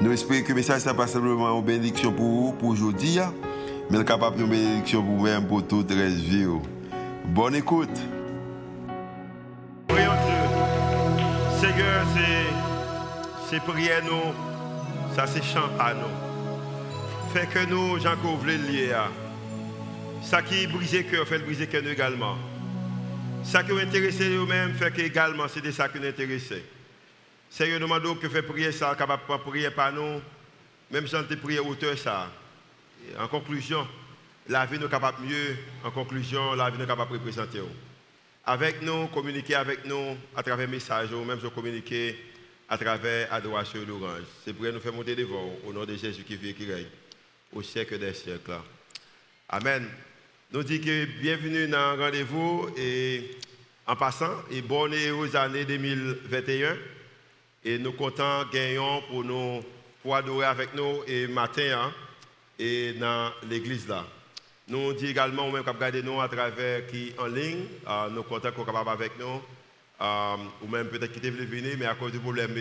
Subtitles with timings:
[0.00, 3.34] Nous espérons que le message n'est pas simplement une bénédiction pour vous, pour aujourd'hui, hein,
[3.90, 6.46] mais capable de bénédiction pour vous-même, pour toute la vie.
[7.24, 7.98] Bonne écoute.
[9.88, 11.60] Prions Dieu.
[11.60, 12.06] Seigneur,
[13.50, 17.32] c'est prier nous, ça c'est chant à nous.
[17.32, 18.14] Fait que nous, Jean
[18.46, 19.08] le lié à.
[20.22, 22.36] Ça qui brise le cœur, fait briser le cœur également.
[23.42, 26.52] Ça qui intéresse nous-mêmes, fait que également, c'est de ça qui nous intéresse.
[27.50, 30.20] Seigneur, nous demandons que fait prier ça, capable de prier par nous,
[30.90, 32.30] même si on te prier auteur ça.
[33.18, 33.86] En conclusion,
[34.48, 35.56] la vie nous capable mieux.
[35.84, 37.60] En conclusion, la vie nous capable de représenter.
[38.44, 42.16] Avec nous, communiquer avec nous à travers messages, ou même communiquer
[42.68, 44.24] à travers adoration l'orange.
[44.44, 46.86] C'est pour nous faire monter devant au nom de Jésus qui vit et qui règne
[47.52, 48.52] au siècle des siècles.
[49.48, 49.88] Amen.
[50.52, 53.36] Nous disons que bienvenue dans le rendez-vous et
[53.86, 56.76] en passant, et bonne et heureuse année 2021.
[57.64, 59.62] Et nous comptons gagnons pour nous
[60.02, 61.92] pour adorer avec nous et matin hein,
[62.58, 64.04] et dans l'église là.
[64.68, 68.64] Nous disons également, même regarder nous à travers qui en ligne, euh, nous comptons qu'on
[68.64, 69.42] capable avec nous,
[70.00, 72.54] euh, ou même peut-être qui devait venir, mais à cause du problème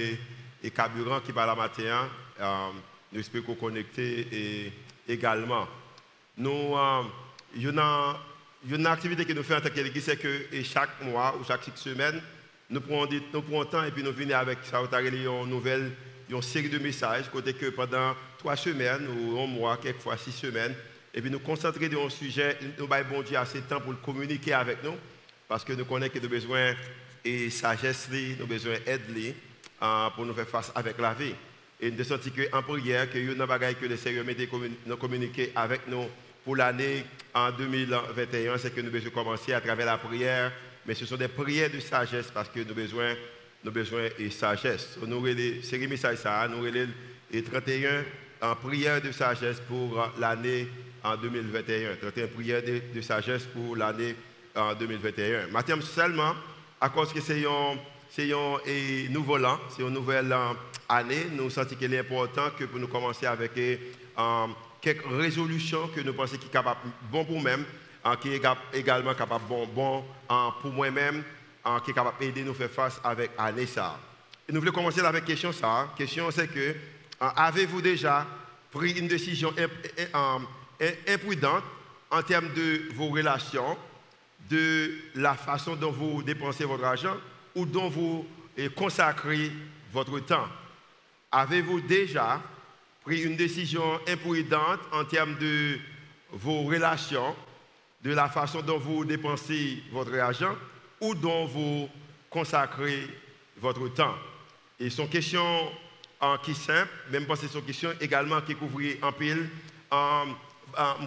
[0.64, 2.70] et, carburant qui parle la matin, hein, euh,
[3.12, 4.74] nous espérons connecter et
[5.08, 5.68] également.
[6.38, 6.76] Nous,
[7.56, 8.16] il y a
[8.70, 12.22] une activité que nous faisons en tant qu'église, c'est que chaque mois ou chaque semaine,
[12.70, 15.92] nous prenons, nous temps et puis nous venons avec ça, une nouvelle,
[16.42, 20.76] série de messages, que pendant trois semaines ou un mois, quelquefois six semaines,
[21.14, 24.00] et puis nous concentrer sur un sujet, nous avons bon Dieu assez de temps pour
[24.02, 24.96] communiquer avec nous,
[25.48, 26.74] parce que nous connaissons que nous avons besoin
[27.26, 29.34] de sagesse, nous avons besoin d'aide
[29.82, 31.36] euh, pour nous faire face avec la vie.
[31.80, 34.26] Et nous senti qu'en prière, que nous avons que le Seigneur
[34.86, 36.08] nous communiquer avec nous
[36.44, 40.52] pour l'année en 2021, c'est que nous devons commencer à travers la prière
[40.88, 42.82] mais ce sont des prières de sagesse parce que nous avons
[43.72, 44.98] besoin, de sagesse.
[45.06, 45.26] Nous avons
[47.32, 48.06] les 31
[48.42, 50.68] en prière de sagesse pour l'année
[51.04, 51.98] en 2021.
[51.98, 54.16] 31 prières de, sagesse pour l'année
[54.56, 55.48] en 2021.
[55.48, 56.34] Maintenant seulement,
[56.80, 57.78] à cause que c'est un,
[58.10, 58.58] c'est un
[59.12, 60.34] nouveau an, c'est une nouvelle
[60.88, 64.48] année, nous sentons qu'il est important que pour nous commencer avec euh,
[64.80, 66.64] quelques résolutions que nous pensons qui sont
[67.12, 67.66] bon pour nous-mêmes,
[68.16, 68.42] qui est
[68.74, 70.04] également capable bon, bon
[70.62, 71.24] pour moi-même,
[71.84, 74.00] qui est capable d'aider nous faire face avec Anessa.
[74.48, 75.90] Et nous voulons commencer avec la question ça.
[75.98, 76.76] Question c'est que
[77.20, 78.26] avez-vous déjà
[78.72, 79.54] pris une décision
[81.08, 81.64] imprudente
[82.10, 83.78] en termes de vos relations,
[84.50, 87.18] de la façon dont vous dépensez votre argent
[87.56, 88.26] ou dont vous
[88.76, 89.52] consacrez
[89.92, 90.48] votre temps?
[91.32, 92.42] Avez-vous déjà
[93.04, 95.78] pris une décision imprudente en termes de
[96.32, 97.36] vos relations
[98.08, 100.56] de la façon dont vous dépensez votre argent
[101.02, 101.90] ou dont vous
[102.30, 103.06] consacrez
[103.60, 104.16] votre temps.
[104.80, 105.44] Et son question
[106.22, 109.50] en qui simple, même pas c'est son question également qui couvre en pile,
[109.92, 110.26] en,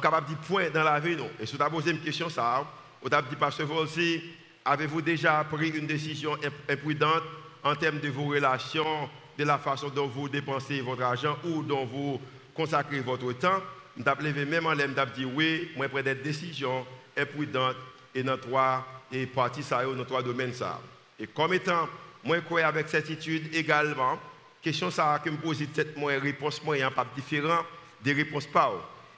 [0.02, 1.16] capable de point dans la vie.
[1.16, 1.30] Non?
[1.40, 2.70] Et si vous avez posé une question, ça,
[3.02, 4.22] vous avez dit, Pasteur aussi,
[4.62, 6.36] avez-vous déjà pris une décision
[6.68, 7.22] imprudente
[7.64, 11.86] en termes de vos relations, de la façon dont vous dépensez votre argent ou dont
[11.86, 12.20] vous
[12.54, 13.62] consacrez votre temps?
[14.04, 17.76] Je levé même en l'air, je dit oui, moi prends des décisions imprudentes
[18.14, 20.80] et dans trois et parties ça dans trois domaines ça.
[21.18, 21.88] Et comme étant
[22.24, 24.18] moi crois avec certitude également,
[24.62, 27.64] question ça que me pose tête moi réponse moi pas différent
[28.02, 28.72] des réponses pas.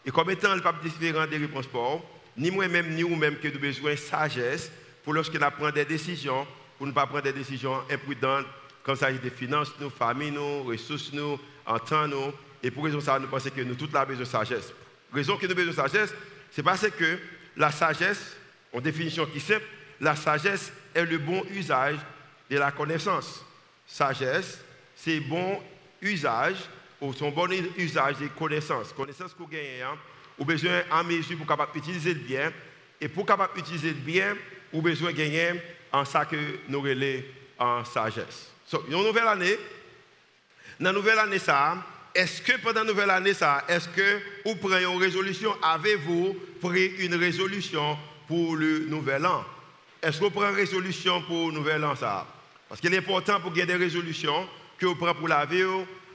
[0.05, 2.01] Et comme étant le pas différent des réponses pas,
[2.37, 4.71] ni moi-même ni vous-même que nous besoin de sagesse
[5.05, 6.47] pour lorsque nous prenons des décisions,
[6.79, 8.47] pour ne pas prendre des décisions imprudentes
[8.83, 11.39] quand il s'agit des finances, nos familles, nos ressources, nous,
[12.09, 14.73] nous, et pour raison ça, nous pensons que nous tous avons besoin de sagesse.
[15.13, 16.15] Raison que nous avons besoin de sagesse,
[16.51, 17.19] c'est parce que
[17.57, 18.37] la sagesse,
[18.73, 19.65] en définition qui simple,
[20.01, 21.99] la sagesse est le bon usage
[22.51, 23.45] de la connaissance.
[23.87, 24.61] Sagesse,
[24.95, 25.61] c'est bon
[26.01, 26.57] usage
[27.01, 28.93] ou son bon usage des connaissances.
[28.93, 29.97] Connaissances que vous gagnez, hein,
[30.39, 32.53] avez besoin en mesure pour capable utiliser le bien.
[33.01, 34.37] Et pour capable utiliser le bien,
[34.73, 35.61] avez besoin de gagner
[35.91, 36.37] en ça que
[36.69, 37.27] nous relais
[37.59, 38.51] en sagesse.
[38.71, 39.59] Donc, une nouvelle année,
[40.81, 41.77] dans la nouvelle année, ça,
[42.15, 46.87] est-ce que pendant la nouvelle année, ça, est-ce que vous prenez une résolution Avez-vous pris
[46.99, 47.97] une résolution
[48.29, 49.45] pour le nouvel an?
[50.03, 52.27] Est-ce que vous prenez une résolution pour le nouvel an, ça?
[52.69, 54.49] Parce qu'il est important pour gagner des résolutions
[54.79, 55.63] que vous prenez pour la vie,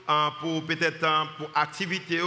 [0.06, 2.20] hein, pour peut-être hein, pour activité,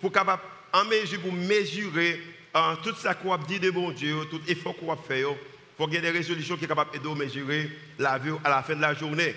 [0.00, 0.42] pour capable
[0.74, 2.20] en mesure pour mesurer
[2.54, 5.28] uh, tout ça qu'on dit de bon Dieu, tout effort qu'on va faire.
[5.30, 8.50] Il faut qu'il y ait des résolutions qui sont capables de mesurer la vie à
[8.50, 9.34] la fin de la journée.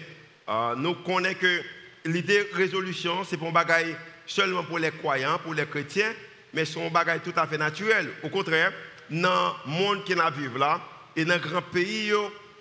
[0.48, 1.62] Uh, nous connaissons que
[2.08, 3.96] l'idée résolution, c'est pour bagaille
[4.26, 6.14] seulement pour les croyants, pour les chrétiens,
[6.54, 8.10] mais c'est un bagage tout à fait naturel.
[8.24, 8.74] Au contraire,
[9.10, 10.82] dans le monde qui vivons là,
[11.16, 12.12] et dans le grand pays,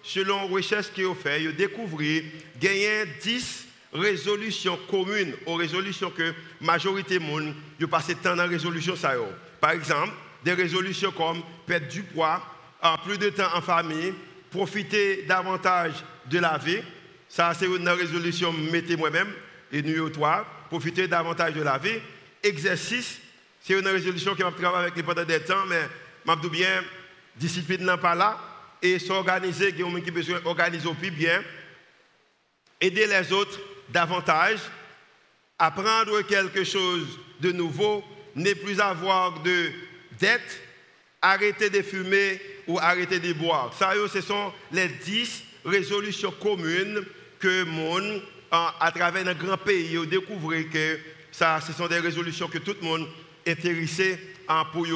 [0.02, 2.22] selon les recherches qu'ils ont fait, ils ont découvert
[2.86, 8.48] a 10 résolutions communes aux résolutions que la majorité des monde ont passé temps dans
[8.48, 8.94] résolution.
[9.60, 10.12] Par exemple,
[10.44, 12.42] des résolutions comme perdre du poids,
[13.04, 14.14] plus de temps en famille,
[14.50, 15.94] profiter davantage
[16.26, 16.80] de la vie.
[17.28, 19.32] Ça, c'est une résolution, mettez moi-même,
[19.72, 21.98] et numéro 3, profitez davantage de la vie.
[22.42, 23.18] Exercice,
[23.60, 25.88] c'est une résolution qui va travailler avec pendant des temps, mais
[26.26, 26.84] je bien,
[27.36, 28.38] discipline n'est pas là,
[28.80, 31.42] et s'organiser, il y a qui besoin d'organiser plus bien,
[32.80, 33.58] aider les autres
[33.88, 34.58] davantage,
[35.58, 39.70] apprendre quelque chose de nouveau, ne plus avoir de
[40.18, 40.62] dette,
[41.22, 43.74] arrêter de fumer ou arrêter de boire.
[43.78, 47.04] Ça, ce sont les 10 résolution commune
[47.38, 50.98] que monde à travers un grand pays découvre que
[51.30, 53.06] ça, ce sont des résolutions que tout le monde
[53.44, 54.18] est intéressé
[54.48, 54.86] hein, en pour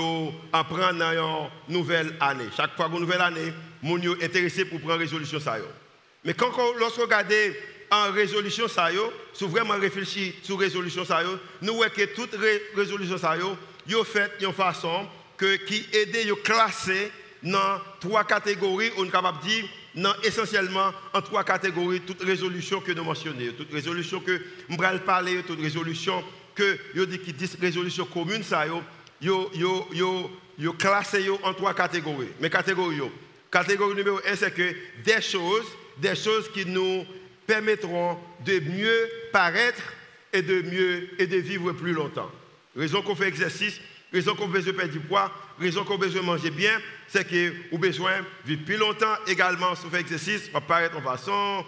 [0.65, 2.47] prendre dans une nouvelle année.
[2.57, 3.53] Chaque fois une nouvelle année,
[3.83, 5.39] monde est intéressé pour prendre une résolution
[6.25, 7.57] Mais quand lorsque regardez
[7.91, 11.05] en résolution ça yo, si hein, vraiment réfléchi sur résolution
[11.61, 12.37] nous voyons que toute
[12.77, 13.57] résolution ça yo,
[13.89, 15.07] yo fait d'une façon
[15.37, 17.11] que qui aide à classer
[17.43, 19.65] dans trois catégories, on est capable de dire
[19.95, 25.43] non, essentiellement en trois catégories, toutes résolutions que nous mentionnons, toutes résolutions que nous parler,
[25.47, 26.23] toutes résolutions
[26.55, 29.51] que yo dit qui disent résolutions communes ça yo
[30.61, 32.29] yo classé en trois catégories.
[32.41, 33.11] Mais catégorie yo.
[33.51, 35.67] Catégorie numéro un c'est que des choses,
[35.99, 37.05] des choses qui nous
[37.47, 39.83] permettront de mieux paraître
[40.33, 42.31] et de mieux et de vivre plus longtemps.
[42.77, 43.81] Raison qu'on fait exercice,
[44.13, 47.53] raison qu'on besoin de perdre du poids, raison qu'on besoin de manger bien, c'est que
[47.71, 51.65] vous besoin de vivre plus longtemps également si vous faites exercice, pour paraître en façon,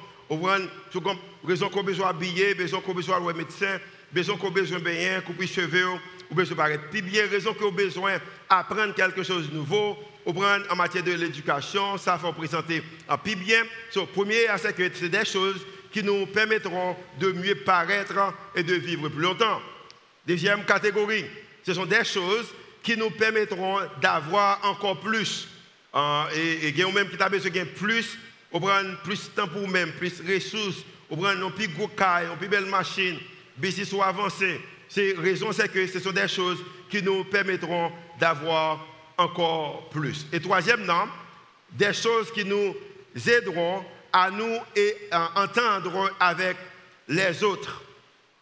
[1.44, 3.78] raison qu'on besoin d'habiller, raison qu'on besoin de médecin,
[4.10, 5.86] besoin qu'on besoin de bien, couper cheveux,
[6.30, 8.18] ou besoin de paraître plus bien, raison qu'on besoin
[8.48, 13.18] d'apprendre quelque chose de nouveau, ou prendre en matière de l'éducation, ça faut présenter en
[13.18, 13.62] plus bien.
[13.90, 18.74] So, premier, c'est que c'est des choses qui nous permettront de mieux paraître et de
[18.74, 19.60] vivre plus longtemps.
[20.26, 21.26] Deuxième catégorie,
[21.66, 22.46] ce sont des choses
[22.82, 25.48] qui nous permettront d'avoir encore plus.
[25.94, 28.18] Uh, et, et même qui t'a besoin de plus,
[28.50, 30.78] on prend plus de temps pour nous-mêmes, plus de ressources,
[31.10, 33.18] on prend un plus gros caille, une plus belle machine,
[33.56, 34.60] business soit avancé.
[34.88, 36.58] C'est raison, c'est que ce sont des choses
[36.90, 38.86] qui nous permettront d'avoir
[39.16, 40.26] encore plus.
[40.32, 41.08] Et troisième, non,
[41.70, 42.74] des choses qui nous
[43.26, 44.96] aideront à nous et
[45.34, 46.56] entendre avec
[47.08, 47.82] les autres.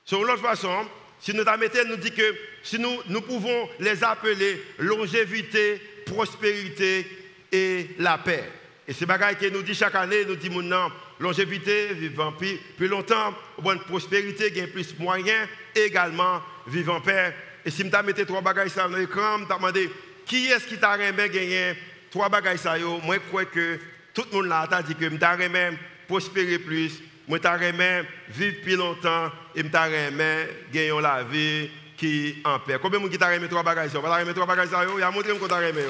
[0.05, 0.87] Sur l'autre façon,
[1.21, 7.07] si nous nous dit que si nous, nous pouvons les appeler longévité, prospérité
[7.53, 8.45] et la paix.
[8.89, 10.91] Et c'est bagaille que nous dit chaque année, nous dit non,
[11.21, 17.35] longévité, vivant plus, plus longtemps, bonne prospérité, gain plus moyens, également vivant paix.
[17.65, 19.91] Et si je mets trois bagages sur l'écran, je demandé
[20.25, 21.75] qui est-ce qui t'a remis gagner
[22.11, 23.79] trois bagages ça Moi, je crois que
[24.15, 25.77] tout le monde là a dit que je remis
[26.09, 27.01] prospérer plus,
[27.37, 32.79] je remis vivre plus longtemps et je gagner la vie qui en paix.
[32.81, 35.37] Combien de monde qui remis trois bagages Vous remis trois bagages ça Il a montré
[35.37, 35.81] que t'a remis.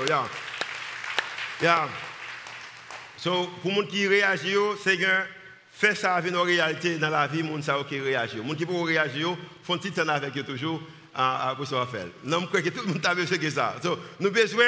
[1.63, 1.89] Yeah.
[3.19, 5.27] So, pour les gens qui réagissent, Seigneur,
[5.71, 8.41] fais ça avec nos réalités dans la vie, les gens qui réagissent.
[8.43, 10.81] Les gens qui peuvent réagir, font petit temps avec eux toujours
[11.57, 12.07] pour ça faire.
[12.25, 13.77] Non, je crois que tout le monde a besoin de ça.
[13.83, 14.65] So, nous besoin,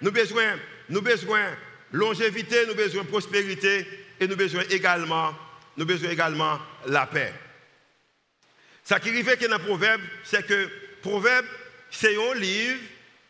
[0.00, 0.56] nous besoin,
[0.88, 1.42] nous besoin
[1.92, 3.86] longévité, nous besoin prospérité
[4.18, 5.34] et nous besoin également,
[5.80, 7.32] nous besoin également la paix.
[8.84, 10.68] Ce qui arrive dans le proverbe, c'est que
[11.00, 11.46] proverbe,
[11.90, 12.80] c'est un livre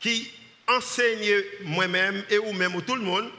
[0.01, 0.33] qui
[0.67, 3.31] enseigne moi-même et ou même tout le monde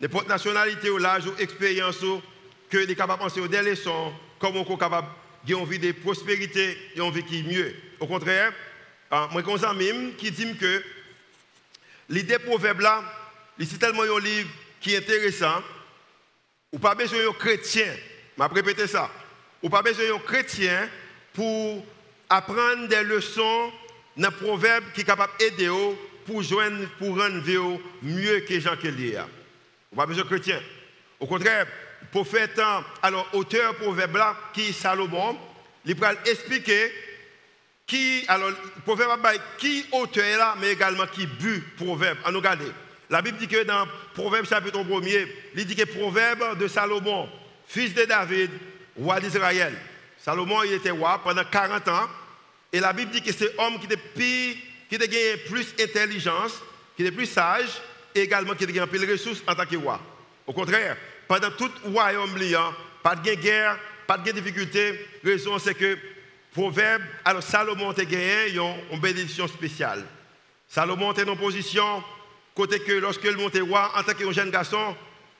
[0.00, 2.04] n'importe nationalité ou l'âge ou expérience
[2.70, 5.08] que les capables de penser des leçons, comment on est capable
[5.48, 7.74] une vie de prospérité et une vie qui mieux.
[7.98, 8.52] Au contraire,
[9.12, 10.84] euh, moi, comme ça même, qui dit que
[12.08, 13.02] l'idée proverbe là,
[13.58, 14.48] c'est tellement un livre
[14.80, 15.62] qui est intéressant,
[16.72, 17.92] ou pas besoin d'un chrétien,
[18.48, 19.10] je vais répéter ça,
[19.62, 20.88] ou pas besoin d'un chrétien
[21.32, 21.84] pour
[22.28, 23.72] apprendre des leçons
[24.16, 25.70] dans le proverbe qui est capable d'aider
[26.26, 29.14] pour, joindre, pour rendre mieux que Jean Kelly.
[29.92, 30.60] On pas besoin de chrétien.
[31.20, 31.66] Au contraire,
[32.10, 32.60] prophète,
[33.02, 35.38] alors auteur proverbe là, qui est Salomon,
[35.84, 36.92] il va expliquer
[37.86, 38.52] qui, alors,
[38.84, 39.20] proverbe
[39.58, 42.18] qui auteur là, mais également qui but proverbe.
[42.24, 42.40] À nous.
[43.10, 47.28] La Bible dit que dans Proverbe chapitre 1er, il dit que proverbe de Salomon,
[47.72, 48.50] fils de David,
[48.98, 49.72] roi d'Israël.
[50.18, 52.08] Salomon, il était roi pendant 40 ans.
[52.70, 54.56] Et la Bible dit que c'est homme qui est
[54.88, 56.60] qui a gagné plus d'intelligence,
[56.96, 57.80] qui est plus sage,
[58.14, 59.98] et également qui a gagné plus de ressources en tant que roi.
[60.46, 65.06] Au contraire, pendant tout royaume liant, pas de guerre, pas de difficulté.
[65.24, 65.96] raison c'est que
[66.52, 70.04] Proverbe, alors Salomon a gagné une bénédiction spéciale.
[70.68, 72.04] Salomon est en position,
[72.54, 74.94] côté que lorsque le montait roi, en tant que jeune garçon,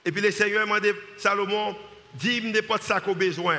[0.04, 1.76] et puis le Seigneur m'a demandé, Salomon,
[2.14, 3.58] dis-moi n'importe ça qu'on besoin.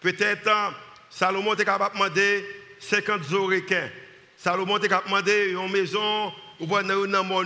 [0.00, 0.74] Peut-être hein,
[1.10, 2.46] Salomon était capable de demander
[2.80, 3.88] 50 orequins.
[4.36, 7.44] Salomon était capable de demander une maison ou dans mon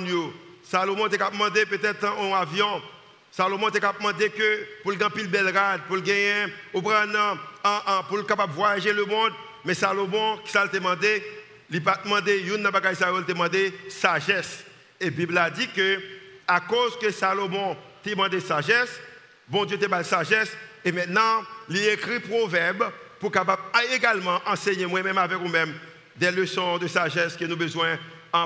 [0.63, 2.83] Salomon était capable de demander peut-être un avion.
[3.31, 6.81] Salomon était capable de demander que pour le gagner belle rade, pour le gagner, ou
[6.81, 7.39] prendre
[8.09, 9.33] pour le capable voyager le monde.
[9.65, 11.23] Mais Salomon, qui s'est demandé,
[11.71, 14.65] il n'a pas demandé, il n'a pas demandé sagesse.
[15.01, 16.01] Et la Bible a dit que
[16.49, 19.01] à cause que Salomon demandé sagesse,
[19.49, 23.63] bon Dieu t'a demandé sagesse, et maintenant, il écrit proverbe pour capable
[23.93, 25.75] également enseigner moi-même avec vous-même
[26.17, 27.99] des leçons de sagesse que nous avons besoin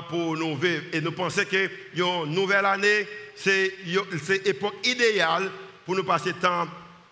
[0.09, 0.83] pour nous vivre.
[0.93, 3.73] Et nous pensons que une nouvelle année, c'est
[4.45, 5.51] l'époque idéale
[5.85, 6.67] pour nous passer temps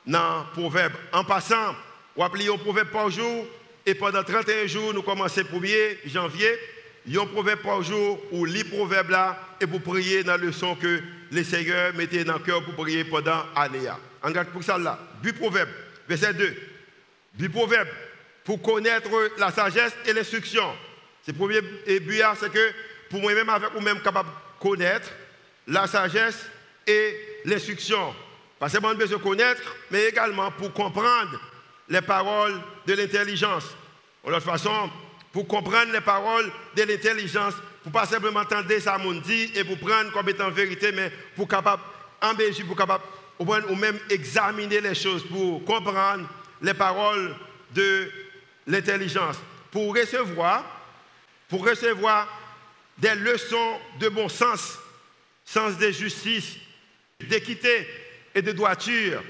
[0.06, 0.94] dans le proverbe.
[1.12, 1.76] En passant,
[2.16, 3.46] on applique un proverbe par jour,
[3.86, 6.58] et pendant 31 jours, nous commençons le 1er janvier,
[7.16, 11.02] un proverbe par jour, ou lit proverbe là, et pour prier dans le son que
[11.32, 13.90] les seigneurs mettaient dans le cœur pour prier pendant l'année.
[14.22, 15.00] En garde pour ça là.
[15.22, 15.70] Du proverbe,
[16.08, 16.56] verset 2.
[17.36, 17.88] Du proverbe,
[18.44, 20.74] pour connaître la sagesse et l'instruction.
[21.24, 22.72] C'est le premier but, c'est que
[23.10, 25.10] pour moi-même, avec vous-même, capable de connaître
[25.68, 26.48] la sagesse
[26.88, 28.14] et l'instruction.
[28.58, 31.40] Pas seulement de connaître, mais également pour comprendre
[31.88, 33.66] les paroles de l'intelligence.
[34.26, 34.90] De toute façon,
[35.32, 39.78] pour comprendre les paroles de l'intelligence, pour pas simplement entendre ça mon dit et pour
[39.78, 41.84] prendre comme étant vérité, mais pour capable
[42.22, 43.04] embellir, pour capable
[43.40, 46.28] ou même examiner les choses, pour comprendre
[46.62, 47.36] les paroles
[47.72, 48.12] de
[48.68, 49.38] l'intelligence,
[49.72, 50.66] pour recevoir,
[51.48, 52.28] pour recevoir
[52.98, 54.78] des leçons de bon sens,
[55.46, 56.58] sens de justice,
[57.20, 57.88] d'équité
[58.36, 59.24] et de droiture.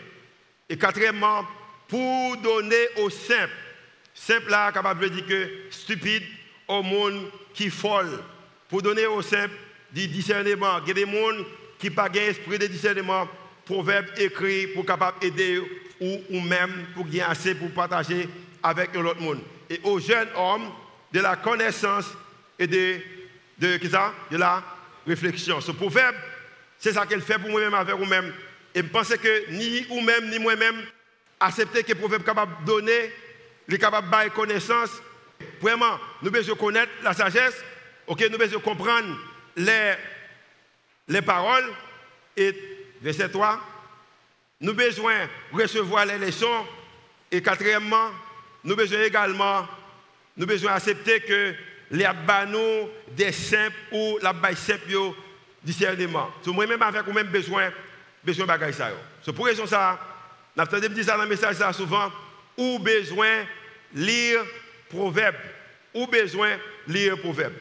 [0.67, 1.45] Et quatrièmement,
[1.87, 3.53] pour donner aux simples,
[4.13, 6.23] simple là, capable de dire que stupide,
[6.67, 8.19] au monde qui folle,
[8.69, 9.55] pour donner aux simples
[9.91, 10.79] du discernement.
[10.83, 11.43] Il y a des gens
[11.77, 13.27] qui n'ont pas esprit de discernement,
[13.65, 15.59] proverbe écrit pour capable aider
[15.99, 18.29] ou, ou même pour gagner assez pour partager
[18.63, 19.41] avec l'autre monde.
[19.69, 20.69] Et aux jeunes hommes,
[21.11, 22.05] de la connaissance
[22.57, 22.97] et de,
[23.57, 23.77] de,
[24.31, 24.63] de la
[25.07, 25.59] réflexion.
[25.61, 26.15] Ce proverbe,
[26.77, 28.33] c'est ça qu'elle fait pour moi-même avec vous-même.
[28.75, 30.75] Et je pense que ni vous-même, ni moi-même,
[31.39, 33.11] accepter que le proverbe est capable de donner,
[33.67, 34.91] il est capable de donner connaissance.
[35.61, 37.63] Vraiment, nous devons connaître la sagesse,
[38.09, 39.15] ok, nous devons comprendre
[39.55, 39.93] les,
[41.07, 41.65] les paroles.
[42.35, 42.53] Et
[43.01, 43.59] verset 3,
[44.61, 46.65] nous besoin recevoir les leçons.
[47.31, 48.09] Et quatrièmement,
[48.63, 49.67] nous besoin également,
[50.35, 51.53] nous besoin accepter que
[51.91, 54.91] les abanos des simples ou la baille simple
[55.63, 56.31] discernement.
[56.41, 57.71] C'est moi-même avec vous-même besoin,
[58.23, 58.89] besoin de bagaille ça.
[59.23, 59.99] C'est pour raison ça,
[60.55, 62.11] nous avons dit ça dans le message ça souvent,
[62.57, 63.45] ou besoin
[63.93, 64.41] lire
[64.89, 65.35] proverbe,
[65.93, 67.53] ou besoin lire proverbe.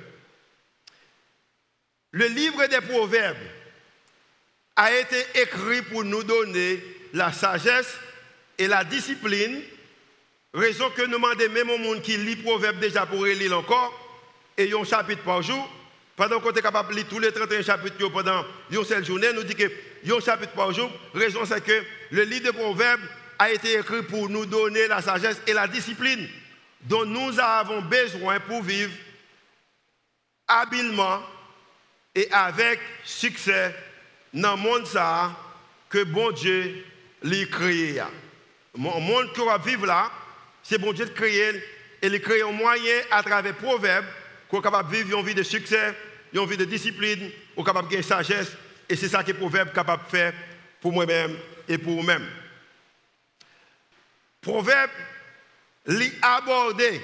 [2.12, 3.36] Le livre des proverbes
[4.76, 7.94] a été écrit pour nous donner la sagesse
[8.56, 9.60] et la discipline,
[10.54, 13.92] raison que nous demandons même au monde qui lit proverbe déjà pour lire encore,
[14.56, 15.68] et un chapitre par jour,
[16.16, 19.44] pendant qu'on est capable de lire tous les 31 chapitres pendant une seule journée, nous
[19.44, 19.70] dit que
[20.10, 23.02] un chapitre par jour, raison c'est que le livre des proverbes
[23.38, 26.28] a été écrit pour nous donner la sagesse et la discipline
[26.82, 28.92] dont nous avons besoin pour vivre
[30.46, 31.20] habilement
[32.18, 33.72] et avec succès
[34.34, 35.30] dans le monde ça
[35.88, 36.84] que bon Dieu
[37.22, 38.02] l'a créé.
[38.74, 40.10] Le monde qu'on va vivre là,
[40.60, 41.54] c'est bon Dieu de créer
[42.02, 44.04] et il crée un moyen à travers les proverbes
[44.48, 45.94] qu'on capable vivre une vie de succès,
[46.32, 48.50] une vie de discipline, qu'on est capable de gagner sagesse.
[48.88, 50.32] Et c'est ça que le proverbe est capable de faire
[50.80, 51.36] pour moi-même
[51.68, 52.26] et pour vous-même.
[54.40, 54.90] Proverbe,
[55.86, 57.00] lui aborder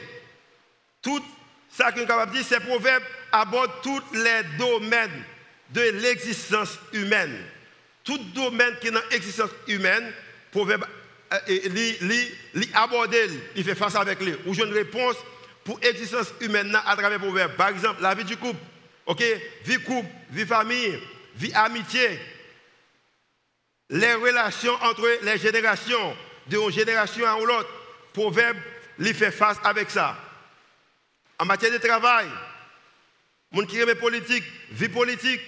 [1.00, 1.24] tout
[1.70, 3.04] ça qu'on est capable de dire, c'est proverbe
[3.34, 5.24] aborde tous les domaines
[5.70, 7.36] de l'existence humaine.
[8.04, 10.12] Tout domaine qui est dans l'existence humaine,
[10.52, 10.84] proverbe
[11.48, 14.34] lui aborder, il fait face avec lui.
[14.46, 15.16] Ou j'ai une réponse
[15.64, 17.56] pour l'existence humaine à travers le proverbe.
[17.56, 18.60] Par exemple, la vie du couple,
[19.06, 19.22] ok,
[19.64, 21.00] vie couple, vie famille,
[21.34, 22.20] vie amitié,
[23.90, 27.68] les relations entre les générations, d'une génération à l'autre.
[28.12, 28.58] Proverbe,
[28.98, 30.16] lui fait face avec ça.
[31.38, 32.28] En matière de travail,
[33.54, 35.40] monde qui aime politique, vie politique,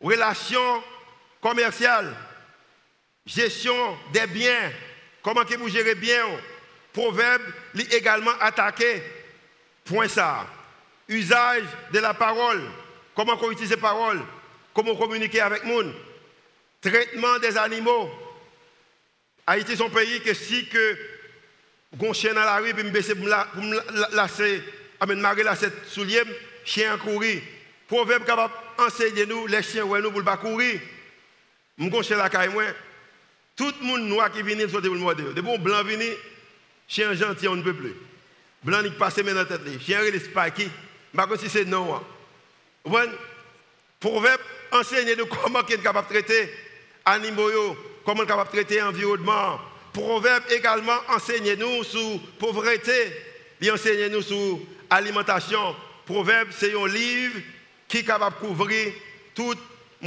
[0.00, 0.82] relations
[1.40, 2.14] commerciales,
[3.26, 4.72] gestion des biens,
[5.22, 6.24] comment que vous gérez bien.
[6.92, 7.42] Proverbe,
[7.92, 9.02] également attaqué
[9.84, 10.46] point ça.
[11.08, 12.62] Usage de la parole.
[13.14, 14.20] Comment on utilise la parole
[14.74, 15.94] Comment communiquer avec le monde
[16.80, 18.10] Traitement des animaux.
[19.46, 20.96] Haïti est un pays que si que
[21.92, 24.62] un dans la rue, puis me baisser pour me lasser,
[25.00, 25.26] amène
[25.88, 26.22] soulier,
[26.68, 27.40] chien courir.
[27.88, 30.80] Proverbe capable enseigner nous les chiens ouais nous pour pas courir.
[31.78, 32.50] Mon chien la caille.
[33.56, 35.22] Tout le monde noir qui vient sauter pour le morder.
[35.34, 36.08] De bon blanc vini,
[36.86, 37.94] chien gentil on ne peut plus.
[38.62, 40.68] Blanc qui passe maintenant tête chien il est spiky.
[41.14, 41.94] Pas si c'est non.
[41.94, 43.06] Hein.
[43.98, 46.54] Proverbe enseigne nous comment est capable de traiter
[47.04, 49.58] animaux, comment est capable de traiter l'environnement.
[49.92, 53.12] Proverbe également enseigne nous sur pauvreté,
[53.60, 54.60] il enseigne nous sur
[54.90, 55.74] alimentation.
[56.08, 57.38] Proverbe c'est un livre
[57.86, 58.92] qui est capable de couvrir
[59.34, 59.54] tout,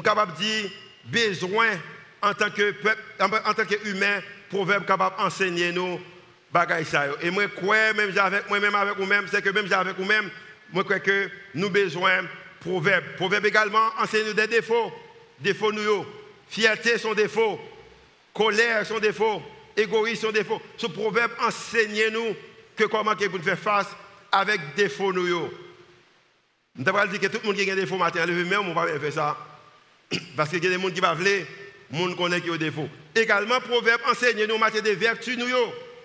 [0.04, 0.72] capable de dire
[1.06, 1.68] besoin
[2.24, 6.00] en tant que peuple, en tant qu'humain, proverbe capable d'enseigner nous.
[7.22, 10.32] Et moi crois même avec moi même avec vous-même, c'est que même avec vous-même,
[10.74, 12.24] moi crois que nous besoin
[12.62, 13.06] proverbe.
[13.18, 14.92] Proverbe également enseigne nous des défauts,
[15.40, 16.04] défauts nous
[16.50, 17.60] fierté son défaut,
[18.34, 19.44] colère son défaut,
[19.78, 20.62] égoïsme son défaut.
[20.78, 22.36] Ce proverbe enseigne nous
[22.76, 23.96] que comment pour faire face
[24.32, 25.48] avec défauts nous
[26.78, 28.74] je ne dire que tout le monde qui a des défauts matin, mais on ne
[28.74, 29.38] va pas faire ça.
[30.36, 31.34] Parce qu'il y a des gens qui va vouloir,
[31.92, 32.90] les gens qui ont des défauts.
[33.14, 35.46] Également, Proverbe enseigne nous matière des vertus, nous,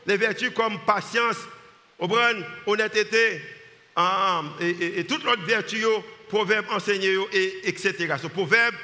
[0.06, 1.37] les vertus comme patience,
[2.66, 3.40] honnêteté,
[4.61, 5.87] et, et, et toutes les vertus,
[6.28, 8.14] Proverbe enseigne, et, etc.
[8.20, 8.75] Ce Proverbe,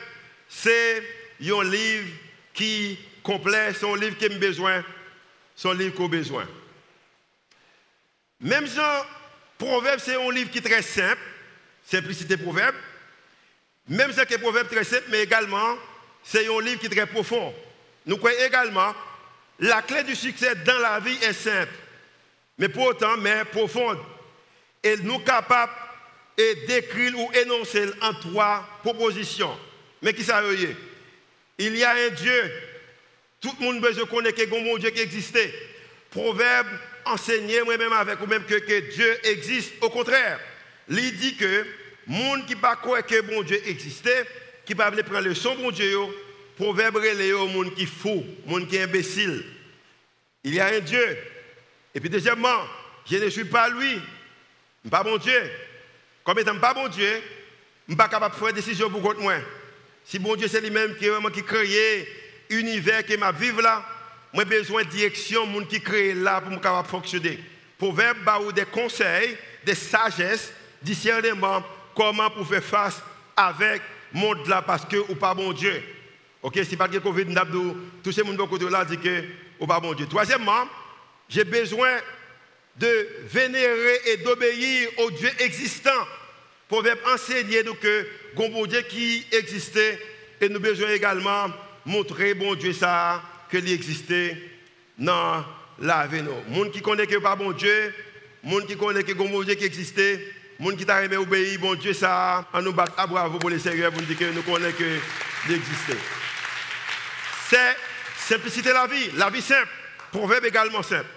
[0.48, 1.02] c'est
[1.40, 2.08] un livre
[2.54, 4.84] qui complet, c'est un livre qui a besoin,
[5.56, 6.48] c'est un livre qu'on a besoin.
[8.40, 8.78] Même si
[9.58, 11.20] Proverbe, c'est un livre qui est très simple,
[11.96, 12.74] simplicité proverbe.
[13.88, 15.76] Même c'est un proverbe très simple, mais également,
[16.24, 17.54] c'est un livre qui est très profond.
[18.06, 18.94] Nous croyons également,
[19.58, 21.72] la clé du succès dans la vie est simple,
[22.58, 23.98] mais pour autant, mais profonde.
[24.82, 25.72] Et nous capables
[26.66, 29.56] d'écrire ou énoncer en trois propositions.
[30.00, 30.56] Mais qui ça veut
[31.58, 32.52] Il y a un Dieu.
[33.40, 35.54] Tout le monde besoin connaître a un Dieu qui existait.
[36.10, 36.68] Proverbe
[37.04, 39.72] enseignez moi-même avec vous-même que, que Dieu existe.
[39.80, 40.40] Au contraire,
[40.88, 41.66] il dit que
[42.06, 44.26] monde qui pas croire que bon Dieu existait,
[44.64, 45.96] qui pas prendre le son bon Dieu,
[46.56, 49.44] proverbe au monde qui fou, monde qui imbécile.
[50.44, 51.18] Il y a un Dieu.
[51.94, 52.64] Et puis deuxièmement,
[53.10, 54.00] je ne suis pas lui,
[54.90, 55.42] pas bon Dieu.
[56.24, 59.14] Comme étant pas bon Dieu, je ne suis pas capable de faire une décision pour
[59.20, 59.34] moi.
[60.04, 62.08] Si bon Dieu c'est lui-même qui vraiment qui crée
[62.50, 63.84] l'univers qui m'a vivre là,
[64.32, 67.38] moi besoin de direction, monde qui crée là pour capable fonctionner.
[67.78, 71.62] Proverbe ou des conseils, des sagesses discernement
[71.94, 73.02] comment pour faire face
[73.36, 73.82] avec
[74.14, 75.82] le monde là parce que ou pas bon Dieu.
[76.42, 77.26] OK, si pas que Covid
[78.02, 79.24] tous ces monde côté là dit que
[79.60, 80.06] ou pas bon Dieu.
[80.06, 80.66] Troisièmement,
[81.28, 81.98] j'ai besoin
[82.76, 85.90] de vénérer et d'obéir au Dieu existant.
[86.68, 89.98] Proverbe enseigner nous que bon Dieu qui existait
[90.40, 91.48] et nous besoin également
[91.84, 94.36] montrer bon Dieu ça que il existait
[94.98, 95.44] dans
[95.78, 96.22] la vie.
[96.48, 97.94] Monde qui connaît que pas bon Dieu,
[98.42, 100.20] monde qui connaît que bon Dieu qui existait
[100.70, 103.58] gens qui t'a aimé obéir, bon Dieu, ça, on nous bat à bravo pour les
[103.58, 104.98] seigneurs pour nous dire que nous connaissons que
[105.48, 105.96] d'exister.
[107.48, 107.76] C'est
[108.16, 109.68] simplicité la vie, la vie simple,
[110.10, 111.08] proverbe également simple,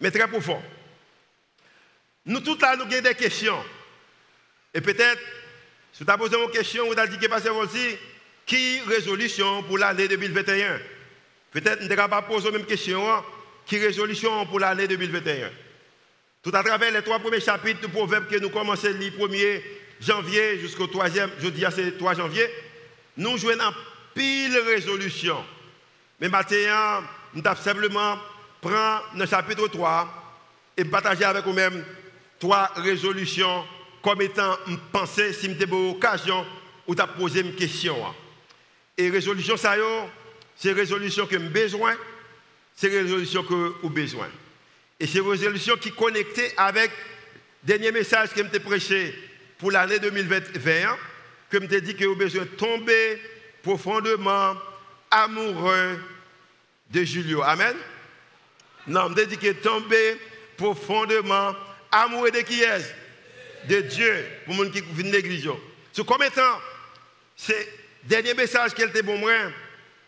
[0.00, 0.62] mais très profond.
[2.26, 3.64] Nous tous là, nous avons des questions.
[4.74, 5.22] Et peut-être,
[5.92, 7.96] si tu as posé une question, vous avez dit que passer aussi,
[8.44, 10.78] qui résolution pour l'année 2021
[11.50, 13.24] Peut-être nous ne pas poser la même question, hein?
[13.64, 15.50] qui résolution pour l'année 2021
[16.48, 19.60] tout à travers les trois premiers chapitres du proverbe que nous commençons le 1er
[20.00, 22.48] janvier jusqu'au 3e, je dis c'est 3 janvier,
[23.18, 23.70] nous jouons en
[24.14, 25.44] pile résolution.
[26.18, 27.02] Mais maintenant,
[27.34, 28.16] nous avons simplement
[28.62, 30.08] prendre le chapitre 3
[30.78, 31.84] et partager avec vous-même
[32.38, 33.66] trois résolutions
[34.00, 36.46] comme étant une pensée, si vous avez occasion,
[36.86, 37.94] ou tu posé une question.
[38.96, 39.74] Et résolution, ça
[40.56, 41.94] c'est résolution que j'ai besoin,
[42.74, 44.28] c'est résolution que vous besoin.
[45.00, 49.14] Et c'est une résolution qui est connectée avec le dernier message que je prêché
[49.58, 50.96] pour l'année 2021,
[51.50, 53.20] que je dit que vous avez besoin de tomber
[53.62, 54.56] profondément
[55.10, 56.00] amoureux
[56.90, 57.42] de Julio.
[57.42, 57.76] Amen?
[58.86, 60.16] Non, je dit que tomber
[60.56, 61.54] profondément
[61.92, 62.94] amoureux de qui est
[63.68, 65.48] De Dieu, pour les gens qui viennent de l'église.
[65.92, 66.60] C'est comme étant,
[67.36, 67.68] c'est
[68.04, 69.20] le dernier message qu'elle était bon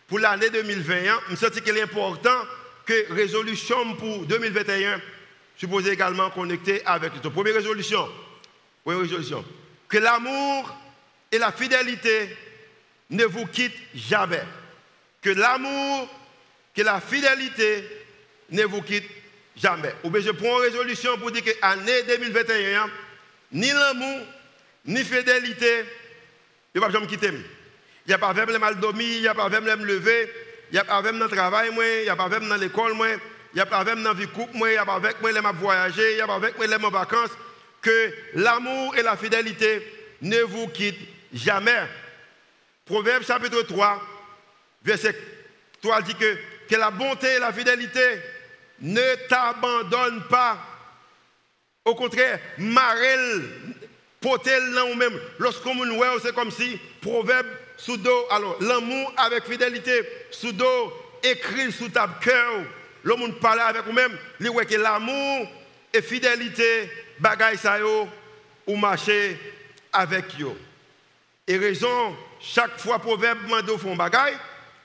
[0.09, 2.44] pour l'année 2021, je me sens qu'il est important
[2.90, 5.00] que résolution pour 2021
[5.57, 8.09] suppose également connecter avec notre première résolution.
[8.83, 9.44] Première résolution.
[9.88, 10.76] Que l'amour
[11.31, 12.37] et la fidélité
[13.11, 14.42] ne vous quittent jamais.
[15.22, 16.09] Que l'amour,
[16.74, 17.85] que la fidélité
[18.50, 19.11] ne vous quittent
[19.57, 19.94] jamais.
[20.03, 22.90] Ou bien je prends une résolution pour dire que l'année 2021,
[23.53, 24.26] ni l'amour,
[24.87, 25.85] ni fidélité,
[26.74, 27.29] il ne va jamais quitter.
[27.29, 30.29] Il n'y a pas de mal dormir, il n'y a pas de me lever,
[30.72, 33.94] n'y a de dans le travail, il n'y a de dans l'école, n'y a de
[33.94, 36.90] dans la vie couple, n'y a pas de les voyager, n'y a pas de les
[36.90, 37.30] vacances.
[37.80, 39.83] Que l'amour et la fidélité
[40.20, 41.83] ne vous quittent jamais.
[42.85, 44.02] Proverbe chapitre 3,
[44.85, 45.16] verset
[45.80, 46.37] 3 dit que,
[46.68, 48.20] que la bonté et la fidélité
[48.80, 50.59] ne t'abandonnent pas.
[51.85, 53.42] Au contraire, marel,
[54.20, 55.18] potel là ou même.
[55.38, 57.46] Lorsqu'on voit, c'est comme si proverbe
[57.80, 62.64] sous dos, alors l'amour avec fidélité, sous dos, écrit sous ta cœur.
[63.02, 65.48] L'homme parle avec vous-même, il que l'amour
[65.92, 67.78] et fidélité, bagaille ça
[68.66, 69.38] ou marcher
[69.92, 70.56] avec eux.
[71.46, 74.36] Et raison, chaque fois proverbe mando font bagaille,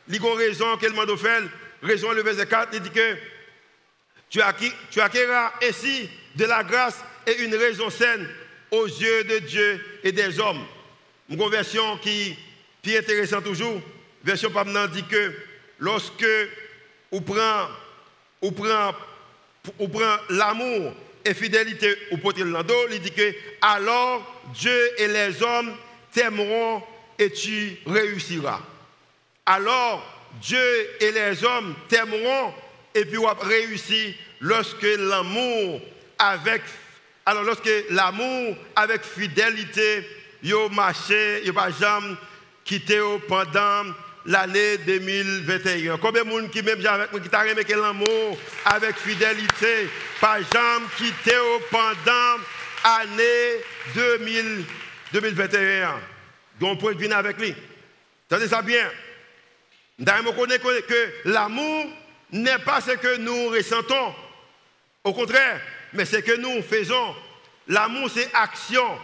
[0.08, 1.44] il y a raison qu'elle mando fait,
[1.84, 3.18] raison le verset 4, il dit que
[4.30, 4.42] tu,
[5.02, 8.28] acquéras ainsi de la grâce et une raison saine
[8.72, 10.66] aux yeux de Dieu et des hommes.
[11.30, 12.38] Une version qui,
[12.94, 13.82] est intéressante toujours,
[14.24, 15.34] version Pamnan dit que
[15.80, 16.26] lorsque
[17.12, 17.68] on prend,
[18.52, 18.94] prend,
[19.88, 20.94] prend l'amour
[21.24, 25.76] et fidélité au poté l'ando, il dit que alors Dieu et les hommes
[26.12, 26.84] t'aimeront
[27.18, 28.62] et tu réussiras.
[29.46, 30.04] Alors
[30.42, 30.60] Dieu
[31.00, 32.54] et les hommes t'aimeront
[32.94, 35.82] et puis on réussir lorsque l'amour
[36.20, 36.62] avec
[37.26, 40.06] alors lorsque l'amour avec fidélité
[40.44, 42.16] yo marché, pas jamais
[42.66, 43.94] quitté pendant
[44.26, 45.98] l'année 2021.
[45.98, 49.88] Combien de monde qui même avec moi qui t'a remis l'amour avec fidélité,
[50.20, 51.36] pas jamais quitté
[51.70, 52.42] pendant
[52.84, 53.62] l'année
[55.14, 56.02] 2021.
[56.60, 57.56] Donc point de venir avec lui.
[58.28, 58.90] Tenez ça bien.
[60.00, 61.86] Nous connaissons que l'amour
[62.32, 64.14] n'est pas ce que nous ressentons.
[65.04, 65.62] Au contraire,
[65.94, 67.16] mais ce que nous faisons.
[67.68, 68.98] L'amour, c'est action.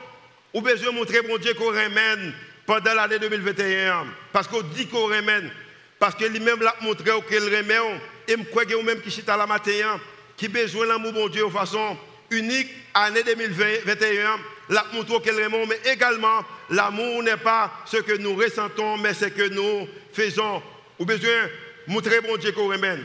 [0.53, 2.33] Ou besoin de montrer mon Dieu qu'on remène
[2.65, 4.05] pendant l'année 2021.
[4.31, 5.51] Parce qu'on dit qu'on remène.
[5.99, 7.99] Parce que lui-même l'a montré qu'il remène.
[8.27, 9.99] Et je crois que vous-même qui à la matin,
[10.37, 11.97] qui besoin l'amour, mon Dieu, de façon
[12.29, 15.67] unique, année 2021, l'a montré qu'il remène.
[15.67, 20.61] Mais également, l'amour n'est pas ce que nous ressentons, mais ce que nous faisons.
[20.99, 21.49] Ou besoin
[21.87, 23.03] montrer mon Dieu qu'on remène.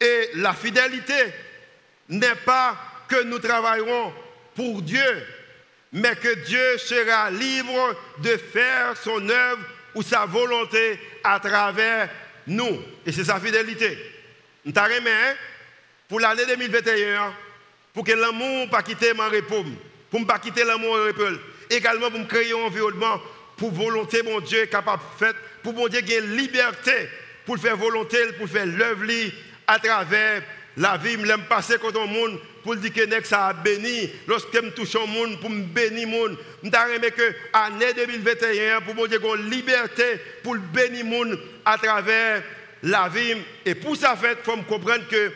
[0.00, 1.14] Et la fidélité
[2.08, 2.76] n'est pas
[3.08, 4.12] que nous travaillerons
[4.54, 5.26] pour Dieu,
[5.92, 9.62] mais que Dieu sera libre de faire son œuvre
[9.94, 12.08] ou sa volonté à travers
[12.46, 12.82] nous.
[13.06, 13.98] Et c'est sa fidélité.
[14.64, 14.94] Nous t'avons
[16.08, 17.32] pour l'année 2021,
[17.92, 19.66] pour que l'amour ne pas quitter ma réponse,
[20.10, 21.38] pour ne pas quitter l'amour réponse.
[21.70, 23.20] Également pour créer un environnement
[23.56, 27.08] pour volonté, mon Dieu, capable de faire, pour mon Dieu gagner liberté,
[27.44, 29.04] pour faire volonté, pour faire l'œuvre
[29.66, 30.42] à travers
[30.76, 34.10] la vie, je l'aime passer quand on monde pour dire que ça a béni.
[34.26, 39.08] Lorsque je touche un monde pour me bénir monde, je que l'année 2021 pour me
[39.08, 42.42] dire une liberté pour bénir monde à travers
[42.82, 43.36] la vie.
[43.64, 45.32] Et pour ça il faut comprendre que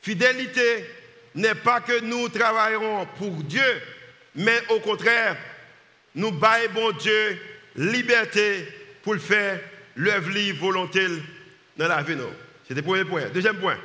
[0.00, 0.86] fidélité
[1.34, 3.82] n'est pas que nous travaillerons pour Dieu,
[4.34, 5.36] mais au contraire,
[6.14, 7.38] nous baillons Dieu
[7.76, 8.66] liberté
[9.02, 9.60] pour le faire
[9.96, 11.06] l'œuvre volonté
[11.76, 12.16] dans la vie.
[12.66, 13.26] C'était le premier point.
[13.26, 13.76] Deuxième point.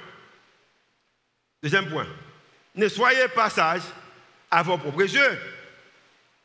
[1.62, 2.08] Deuxième point.
[2.78, 3.82] Ne soyez pas sages
[4.50, 5.40] à vos propres yeux.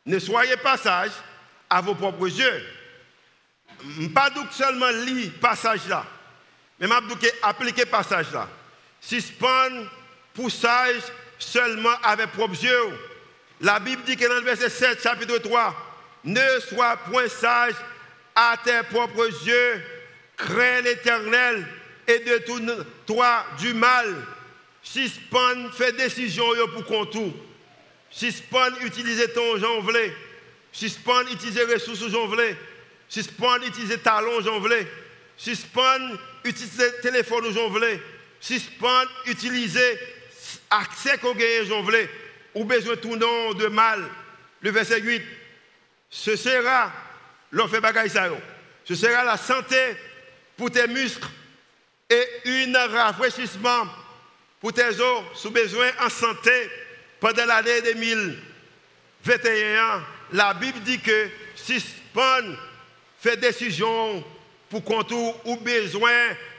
[0.06, 1.12] Ne soyez pas sages
[1.68, 2.66] à vos propres yeux.
[4.14, 6.04] Pas seulement lire passage là,
[6.78, 6.88] mais
[7.42, 8.48] appliquer passage là.
[9.00, 9.90] Suspendre
[10.34, 11.02] pour sage
[11.38, 12.98] seulement avec propres yeux.
[13.60, 15.74] La Bible dit que dans le verset 7, chapitre 3,
[16.24, 17.74] ne sois point sage
[18.34, 19.82] à tes propres yeux,
[20.36, 21.66] crains l'éternel
[22.06, 24.14] et détourne-toi du mal.
[24.82, 27.32] Suspend, fait décision pour contour.
[28.10, 30.12] Suspend, utiliser ton j'en voulais.
[30.72, 32.56] Suspend, utiliser ressources j'en voulais.
[33.08, 34.86] Suspend, utiliser talons j'en voulais.
[35.36, 35.98] Suspend,
[36.44, 38.00] utiliser téléphone j'en voulais.
[38.40, 39.98] Suspend, utiliser
[40.68, 42.10] accès qu'on gagne voulais.
[42.54, 44.04] Ou besoin tout nom de mal.
[44.60, 45.22] Le verset 8.
[46.10, 46.92] Ce sera,
[47.68, 48.28] fait bagaille ça.
[48.84, 49.76] Ce sera la santé
[50.56, 51.28] pour tes muscles
[52.10, 52.26] et
[52.76, 53.86] un rafraîchissement
[54.62, 56.70] pour tes os sous besoin en santé
[57.18, 60.04] pendant l'année 2021.
[60.32, 62.56] La Bible dit que si Spawn
[63.18, 64.24] fait décision
[64.70, 66.12] pour contour ou besoin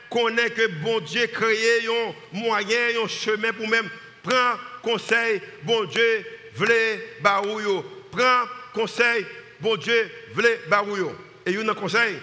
[0.09, 3.89] connaît que bon Dieu créé un moyen, un chemin pour même
[4.21, 7.85] prendre conseil, bon Dieu, vle barouyo.
[8.11, 9.25] Prends conseil,
[9.61, 11.15] bon Dieu, vle barouyo.
[11.45, 12.19] Et il y a un conseil,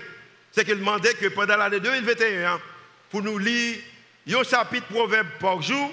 [0.52, 2.60] c'est qu'il demandait que pendant l'année 2021,
[3.10, 3.78] pour nous lire
[4.28, 5.90] un chapitre proverbe par jour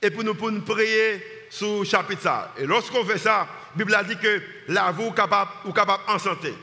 [0.00, 2.52] et pour nous, pour prier sur le chapitre ça.
[2.58, 6.18] Et lorsqu'on fait ça, Bible a dit que la vie est capable, ou capable en
[6.18, 6.54] santé.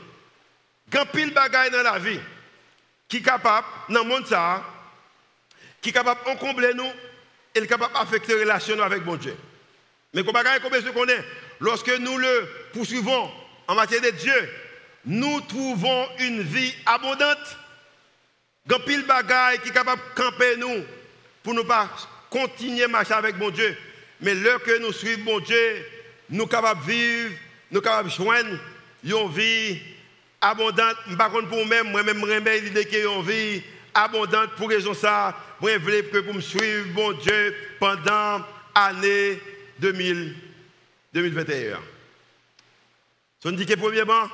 [0.90, 2.20] Quand pile bagaille dans la vie,
[3.08, 4.62] qui est capable, dans le monde ça,
[5.80, 6.92] qui est capable de nous,
[7.54, 9.36] et est capable d'affecter les relations avec bon Dieu.
[10.14, 11.24] Mais comme comme qu'on est,
[11.60, 13.30] lorsque nous le poursuivons
[13.66, 14.50] en matière de Dieu,
[15.04, 17.56] nous trouvons une vie abondante.
[18.68, 20.84] Quand pile bagaille qui est capable de camper nous
[21.42, 21.90] pour ne pas
[22.30, 23.76] continuer à marcher avec bon Dieu.
[24.20, 25.84] Mais l'heure que nous suivons bon Dieu,
[26.30, 27.34] nous sommes capables de vivre,
[27.70, 28.58] nous sommes capables de joindre
[29.04, 29.80] une vie
[30.40, 30.96] abondante.
[31.18, 33.62] Par contre, pour moi-même, moi-même, je l'idée qu'il y une vie
[33.94, 34.52] abondante.
[34.56, 39.40] Pour raison ça, je veux que pour me suivre bon Dieu pendant l'année
[39.78, 41.78] 2021.
[43.42, 44.28] Ça nous dit que premièrement,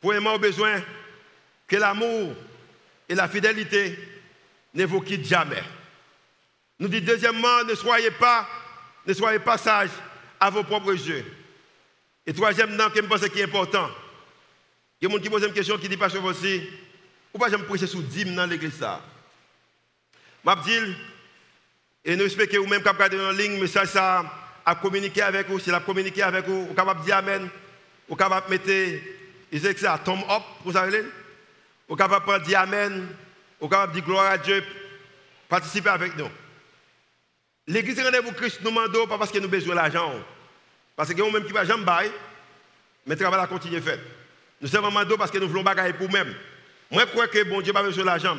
[0.00, 0.82] premièrement, on a besoin
[1.66, 2.34] que l'amour
[3.08, 3.98] et la fidélité
[4.74, 5.62] ne vous quittent jamais.
[6.78, 8.46] Nous dit deuxièmement, ne soyez pas,
[9.06, 9.90] ne soyez pas sages
[10.38, 11.24] à vos propres yeux.
[12.26, 13.88] Et troisièmement, que je pense qui est important,
[15.00, 16.62] il y a des gens qui posent une question qui dit pas aussi,
[17.32, 19.00] ou pas j'aime prêcher sous dîme dans l'église ça?
[20.44, 20.94] Je
[22.04, 24.24] et nous que vous-même capable en ligne, message ça
[24.64, 27.48] à communiquer avec vous, si la communiquer avec vous, vous capable dire Amen,
[28.08, 28.70] vous capable mettre,
[29.50, 31.04] ils que ça, tombe up, vous savez,
[31.88, 33.08] vous capable dire Amen,
[33.60, 34.62] vous capable dire gloire à Dieu,
[35.48, 36.28] participer avec nous.
[37.68, 40.12] L'église rendez-vous Christ nous demande pas parce que nous besoin d'argent.
[40.94, 42.10] Parce que nous-mêmes qui ne jamais
[43.06, 43.98] mais le travail a continué faire.
[44.60, 46.34] Nous sommes demandés parce que nous voulons bagailler pour nous-mêmes.
[46.90, 48.36] Moi, je crois que bon Dieu n'a pas besoin d'argent.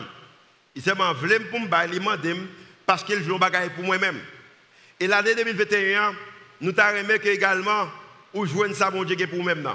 [0.75, 2.47] Il s'est demandé pour me bailler, il
[2.85, 4.19] parce qu'il veut bagailler pour moi-même.
[4.99, 6.15] Et l'année 2021,
[6.61, 7.89] nous avons également
[8.33, 9.69] où jouer ça, bon Dieu, pour nous-mêmes.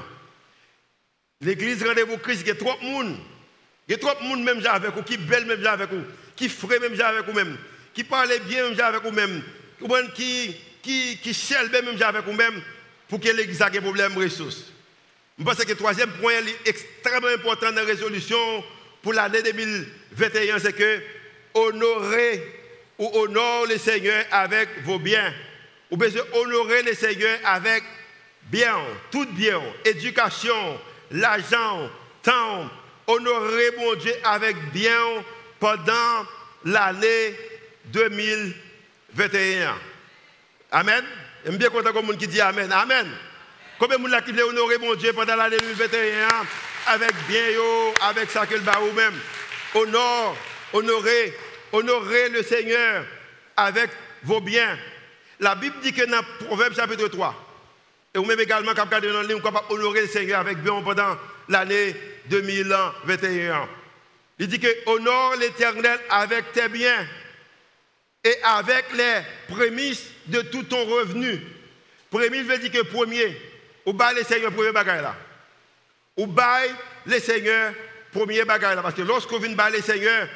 [1.41, 3.17] L'église rendez-vous Christ, il y a trop de monde.
[3.88, 6.05] Il y a trop de monde même avec vous, qui belle même avec vous,
[6.37, 7.59] qui frais même avec vous même
[7.94, 9.42] qui parle bien même avec vous-même,
[10.14, 12.62] qui, qui, qui cherche même avec vous-même,
[13.09, 14.72] pour que l'Église ait des problèmes de ressources.
[15.38, 18.64] Je pense que le troisième point est extrêmement important dans la résolution
[19.02, 21.00] pour l'année 2021, c'est que
[21.55, 22.42] honorer
[22.98, 25.33] ou honorer le Seigneur avec vos biens.
[25.90, 27.83] Ou bien honorer le Seigneur avec
[28.44, 28.76] bien,
[29.11, 31.90] tout bien, éducation, l'argent,
[32.22, 32.70] temps.
[33.07, 35.24] Honorer mon Dieu avec bien
[35.59, 36.24] pendant
[36.64, 37.37] l'année
[37.87, 39.75] 2021.
[40.71, 41.05] Amen.
[41.45, 42.71] J'aime bien content comme monde qui dit Amen.
[42.73, 43.09] Amen.
[43.79, 46.29] Combien de monde qui honorer mon Dieu pendant l'année 2021
[46.87, 49.14] avec bien yo, avec ça que le ou même.
[49.75, 50.37] Honore,
[50.73, 51.35] honorer,
[51.73, 53.05] honorer le Seigneur
[53.57, 53.90] avec
[54.23, 54.79] vos biens.
[55.40, 57.35] La Bible dit que dans Proverbe chapitre 3,
[58.14, 60.83] et vous même également, quand vous dans le livre, capable honorer le Seigneur avec bien
[60.83, 61.16] pendant
[61.49, 63.68] l'année 2021.
[64.38, 67.07] Il dit que honore l'éternel avec tes biens
[68.25, 71.41] et avec les prémices de tout ton revenu.
[72.11, 73.37] Prémisse veut dire que premier,
[73.85, 75.17] ou bail les seigneurs premier bagage là.
[76.17, 76.71] Ou bail
[77.07, 77.73] les seigneurs
[78.13, 78.83] premier bagage là.
[78.83, 80.29] Parce que lorsqu'on vient bailler les seigneurs,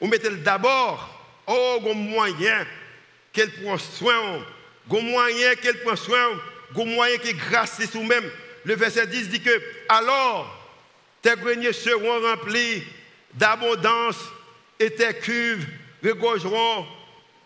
[0.00, 1.10] on mettez d'abord,
[1.46, 2.66] oh, moyen
[3.32, 4.44] qu'elle prend soin,
[4.90, 6.40] un moyen qu'elle prend soin,
[6.76, 8.24] un moyen qui grâce sous même.
[8.64, 10.62] Le verset 10 dit que alors
[11.20, 12.82] tes greniers seront remplis
[13.34, 14.18] d'abondance
[14.78, 15.66] et tes cuves
[16.02, 16.86] regorgeront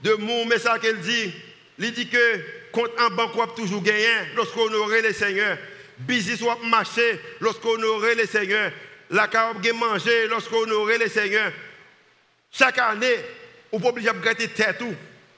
[0.03, 1.33] de mon mais ça qu'elle dit,
[1.79, 2.41] il dit que
[2.73, 4.07] quand un banque toujours gagné
[4.37, 5.59] lorsqu'on honorait les seigneurs.
[5.99, 8.73] Business soit marché lorsqu'on honorait les seigneurs.
[9.11, 11.53] La carotte manger lorsqu'on honorait les seigneurs.
[12.53, 13.17] Chaque année,
[13.73, 14.83] on peut obliger à gratter tête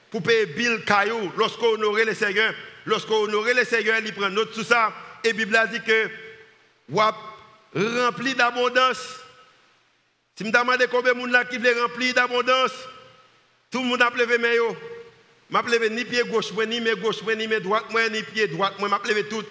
[0.09, 2.53] pour payer bill caillou lorsqu'on honorait les seigneurs.
[2.85, 4.93] Lorsqu'on honorait les seigneurs, il prend note tout ça.
[5.23, 6.09] Et la Bible dit que
[7.73, 9.19] rempli d'abondance.
[10.35, 12.71] Si je me demande combien de monde qui veut remplir d'abondance,
[13.71, 14.75] tout le monde a levé mes yo.
[15.49, 18.73] M'a levé ni pied gauche, ni main gauche, ni main droite, moi, ni pied droite,
[18.79, 19.43] moi, m'a levé tout.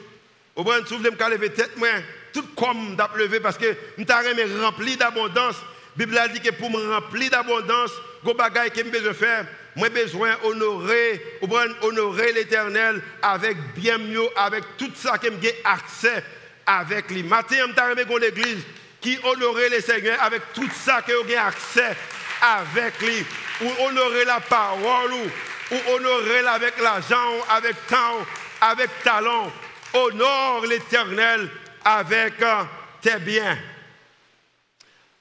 [0.56, 1.88] Au bon, vous voulez me lever tête, moi,
[2.33, 5.56] tout comme m'a levé parce que je rempli d'abondance.
[5.98, 7.90] La Bible a dit que pour me remplir d'abondance,
[8.24, 11.38] go bagay que je besoin faire, moi besoin honorer,
[11.83, 16.24] honorer l'Éternel avec bien mieux, avec tout ça que j'ai accès
[16.64, 17.22] avec lui.
[17.22, 18.62] Matin, je l'église
[19.00, 21.96] qui honorait le Seigneur avec tout ça que j'ai accès
[22.40, 23.24] avec lui
[23.62, 28.26] ou honorer la parole, ou, honorer avec l'argent, avec temps,
[28.61, 29.53] avec talent.
[29.92, 31.48] Honore l'éternel
[31.85, 32.62] avec euh,
[33.00, 33.59] tes biens.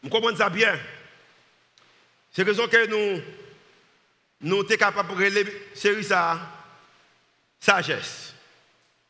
[0.04, 0.78] Vous comprenez ça bien?
[2.32, 3.22] C'est raison que nous,
[4.42, 6.40] nous sommes capables de relever ça,
[7.60, 8.34] sagesse,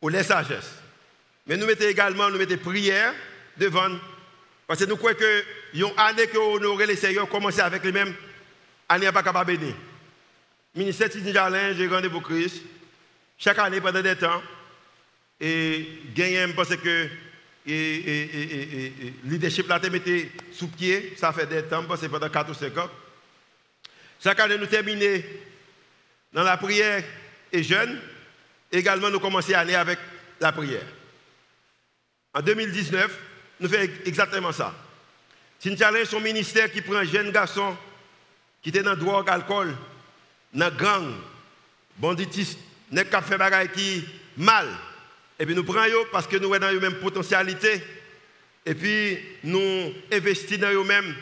[0.01, 0.75] ou les sagesses.
[1.45, 3.13] Mais nous mettons également, nous mettons prière
[3.57, 3.89] devant,
[4.69, 8.13] parce que nous croyons que une année que honorer les Seigneurs commencer avec les mêmes
[8.87, 9.73] année pas capable bénir.
[10.75, 12.61] Ministère Tidine Jalin, j'ai rendez-vous Christ.
[13.35, 14.43] Chaque année, pendant des temps,
[15.41, 17.09] Et gagner, parce que
[17.65, 22.53] et, leadership là, été sous pied, ça fait des temps, parce que pendant 4 ou
[22.53, 22.91] 5 ans.
[24.23, 25.23] Chaque année, nous terminons
[26.31, 27.03] dans la prière
[27.51, 27.99] et jeûne.
[28.71, 29.97] Également, nous commençons l'année avec
[30.39, 30.85] la prière.
[32.35, 33.28] En 2019,
[33.59, 34.73] nous faisons exactement ça.
[35.59, 37.75] C'est une challenge son ministère qui prend un jeune garçon
[38.61, 39.73] qui était dans drogue, alcool,
[40.53, 41.13] dans gang,
[41.97, 42.59] banditisme,
[43.09, 44.05] qu'à faire des qui
[44.37, 44.67] mal.
[45.37, 47.83] Et puis nous prenons parce que nous avons dans même potentialité.
[48.65, 51.15] Et puis nous investissons dans eux-mêmes.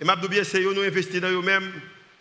[0.00, 0.42] Et je bien
[0.74, 1.70] nous investissons dans eux-mêmes.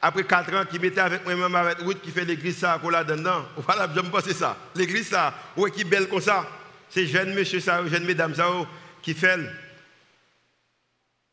[0.02, 3.46] Après 4 ans, qui mettaient avec moi-même avec Ruth qui fait l'église ça, qu'on dedans.
[3.56, 4.58] Voilà, je me pense ça.
[4.76, 6.46] L'église ça, est qui belle comme ça.
[6.90, 8.50] C'est jeune monsieur ça, jeune mesdames ça,
[9.04, 9.40] qui fait.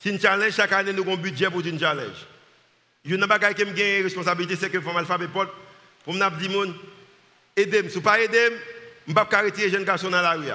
[0.05, 2.27] Une challenge, chaque année nous avons un budget pour une challenge.
[3.05, 5.47] Une chose qui me une responsabilité, c'est que faut alphabet pour
[6.15, 6.75] me dire,
[7.57, 7.89] aidez-moi.
[7.91, 8.49] Si vous pas aider,
[9.07, 10.51] je ne peux pas retirer les jeunes garçons dans la rue.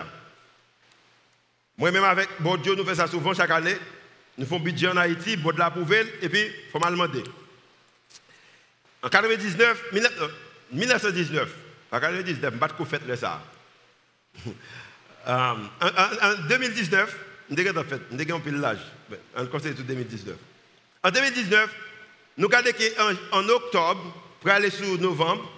[1.77, 3.77] Moi-même, avec bon Dieu, nous faisons ça souvent chaque année.
[4.37, 7.23] Nous faisons budget en Haïti, bon de la poubelle, et puis il faut demander.
[9.01, 9.93] En 99,
[10.71, 11.49] 1919,
[11.91, 13.41] en 99, je ne pas de faire ça.
[15.27, 17.17] En, 2019,
[17.49, 18.79] nous avons fait, nous avons pile l'âge,
[19.35, 20.35] en conseil tout 2019.
[21.03, 21.69] En 2019,
[22.37, 25.51] nous avons qu'en octobre, pour aller sur novembre,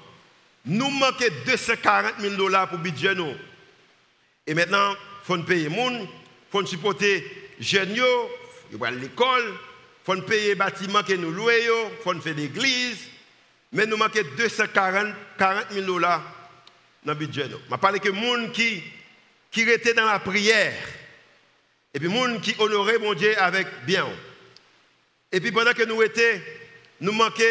[0.66, 3.16] nous manquons 240 000 dollars pour le budget.
[3.16, 3.34] Nous.
[4.46, 6.08] Et maintenant, il faut payer les gens, il
[6.52, 7.26] faut supporter
[7.58, 7.96] les jeunes,
[8.72, 9.56] il faut aller l'école, il
[10.06, 13.00] faut payer les bâtiments que nous louons, il faut faire l'église.
[13.72, 15.14] Mais nous manquons 240
[15.72, 16.24] 000 dollars
[17.04, 17.50] dans le budget.
[17.50, 18.84] Je parle de gens qui,
[19.66, 20.74] qui étaient dans la prière.
[21.94, 24.08] Et puis, gens qui honoraient mon Dieu avec bien.
[25.32, 26.42] Et puis, pendant que nous étions,
[27.02, 27.44] nous manquons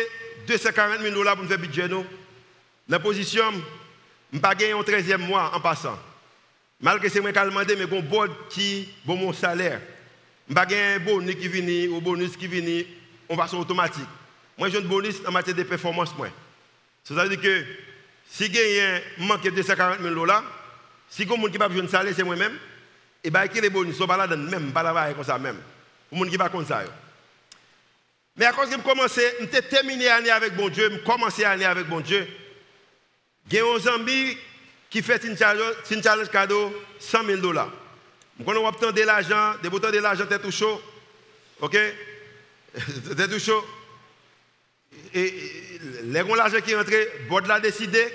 [0.47, 1.89] 240 000 dollars pour faire le budget.
[2.89, 3.45] La position,
[4.31, 5.99] je n'ai pas gagné un 13e mois en passant.
[6.81, 8.05] Malgré que c'est moi qui ai demandé, mais bon
[8.51, 9.81] qui bon mon salaire.
[10.47, 12.85] Je n'ai pas gagné un bonus qui vient ou bonus qui vient
[13.29, 14.09] en façon automatique.
[14.57, 16.15] Moi, j'ai un bonus en matière de performance.
[17.03, 17.65] Ça veut dire que
[18.31, 20.45] si j'ai manque de 240 000 dollars,
[21.09, 22.59] si a quelqu'un qui pas besoin de salaire, c'est moi-même,
[23.23, 25.39] et bien, il y a des bonus, sont pas là même, pas là comme ça
[25.39, 25.59] même.
[26.09, 26.85] Pour les gens qui pas comme ça.
[28.37, 31.65] Mais à cause que je commencé, je terminé l'année avec bon Dieu, je commencé l'année
[31.65, 32.27] avec bon Dieu.
[33.53, 34.37] A un Zambie
[34.91, 37.73] qui fait une challenge, cadeau 100 000 dollars.
[38.45, 40.81] On obtient de l'argent, des boutons de l'argent, c'est tout chaud.
[41.61, 41.77] OK?
[43.17, 43.65] C'est tout chaud.
[45.15, 45.33] Et
[46.05, 48.07] les gens l'argent qui est rentré, Bod l'a décidé,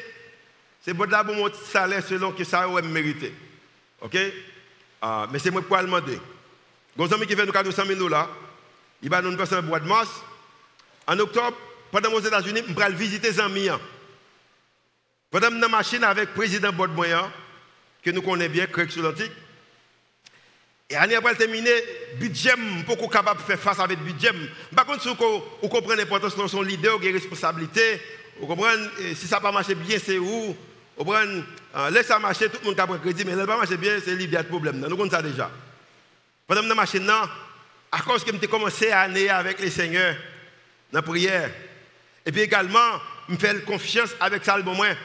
[0.84, 3.34] c'est pour mon salaire selon que ça aurait mérité.
[4.02, 4.18] OK?
[5.02, 6.20] Ah, Mais c'est moi pour demander.
[7.00, 8.30] Un ami qui fait nous cadeau 100 000 dollars,
[9.02, 10.10] il va nous passer un bois de mars.
[11.08, 11.58] En octobre,
[11.92, 13.70] pendant aux États-Unis, je vais visiter Zambie.
[15.30, 17.32] Pendant que machine avec le président Bodmoyan,
[18.04, 19.32] que nous connaissons bien, Craig Soulantique,
[20.90, 21.72] et année après terminer,
[22.20, 22.54] budget,
[22.86, 24.32] beaucoup capable de faire face avec le budget.
[24.76, 28.02] Par contre, si vous comprenez l'importance de son leader, avez responsabilité,
[28.40, 30.56] vous comprenez, si ça n'a pas marché bien, c'est où?
[31.92, 34.12] Laisse ça marcher, tout le monde a pris crédit, mais n'a pas marché bien, c'est
[34.12, 34.80] a le problème.
[34.80, 35.50] Nous connaissons ça déjà.
[36.48, 37.12] Pendant que je machine,
[37.92, 40.16] à cause que j'ai commencé l'année avec les seigneurs,
[40.92, 41.50] dans la prière,
[42.26, 44.96] et puis également, je fais confiance avec ça le bon moins.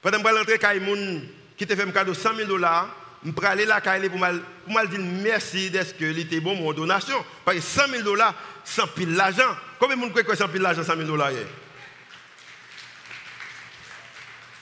[0.00, 2.88] Pendant que je rentre avec moun qui te fait un cadeau 100 000 dollars,
[3.24, 7.24] je vais aller là pour me dire merci d'être que était bon mon donation.
[7.44, 9.56] Parce que 100 000 dollars, 100 pile l'argent.
[9.78, 11.30] Combien de monde croit que 100 pile l'argent, 100 000 dollars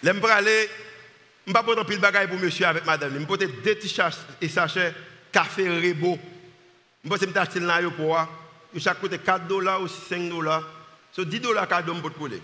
[0.03, 0.69] Je vais
[1.47, 3.13] je ne vais pas prendre pile bagaille pour monsieur avec madame.
[3.15, 4.95] Je vais porter deux t-shirts et sachets
[5.33, 6.19] café Rebo.
[7.05, 8.29] Je vais acheter dans l'aéroport.
[8.79, 10.65] Chaque côté 4 dollars ou 5 dollars.
[11.13, 12.43] C'est 10 dollars cadeau pour te coller.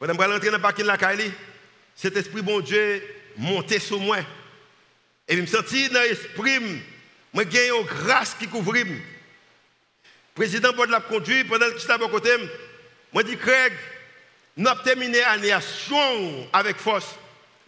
[0.00, 1.30] Que je vais rentrer dans le parking de la Kaili,
[1.94, 3.02] cet esprit bon Dieu
[3.36, 4.18] monté sur moi.
[5.28, 6.58] Et je me sentis dans l'esprit,
[7.34, 8.72] moi j'ai une grâce qui couvre.
[8.72, 8.96] Le
[10.34, 12.30] président de la conduire pendant que j'étais à côté,
[13.12, 13.74] moi dit Craig,
[14.56, 15.54] nous avons terminé l'année
[16.52, 17.16] avec force.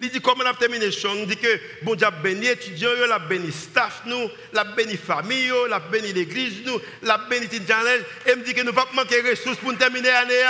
[0.00, 3.12] Il dit comment on a terminé son Il dit que bon Dieu béni étudiants, il
[3.12, 7.18] a béni staff nous, il a béni famille, il a béni l'église nous, il a
[7.18, 10.42] béni challenge et me dit que nous ne pas manquer de ressources pour terminer l'année.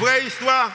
[0.00, 0.72] Vraie histoire.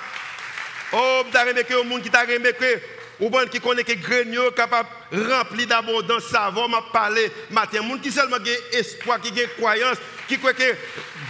[0.93, 2.81] Oh, vous avez que monde qui t'a remarqué,
[3.19, 8.11] ou bon qui connaît que grenier capable rempli d'abondance, savoir m'a parlé matin, monde qui
[8.11, 9.97] seulement a espoir, qui a croyance,
[10.27, 10.75] qui croit que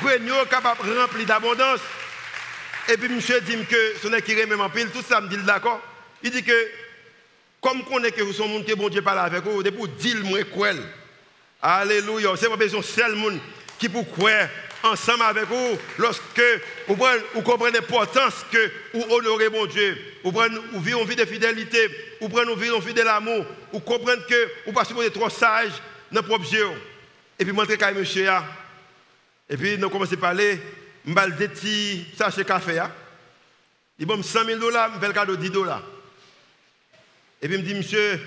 [0.02, 1.80] grenier capable rempli d'abondance.
[2.90, 5.38] Et puis monsieur dit que ce n'est qui remet en pile, tout ça me dit
[5.38, 5.82] d'accord.
[6.22, 6.68] Il dit que
[7.62, 10.18] comme qu'on est que vous monde que bon Dieu parle avec vous, c'est pour dire
[10.24, 10.70] moi quoi.
[11.62, 13.40] Alléluia, c'est pas besoin seul monde
[13.80, 14.50] qui pour croire
[14.84, 16.42] ensemble avec vous lorsque
[16.88, 19.98] vous, comprenez l'importance que vous honorez mon Dieu.
[20.24, 23.02] Vous prenez vous vivez une vie de fidélité, vous prenez une vie, une vie de
[23.02, 25.72] l'amour, vous comprenez que vous ne pouvez pas trop sage
[26.12, 26.68] dans le propre Dieu.
[27.40, 28.30] Et puis, montrer quand monsieur.
[29.50, 30.60] Et puis, nous commençons à parler,
[31.06, 32.82] je vais des petits sachets café.
[34.00, 35.84] Il me 100 000 dollars, je vais le cadeau 10 dollars.
[37.42, 38.20] Et puis, il me dit, monsieur,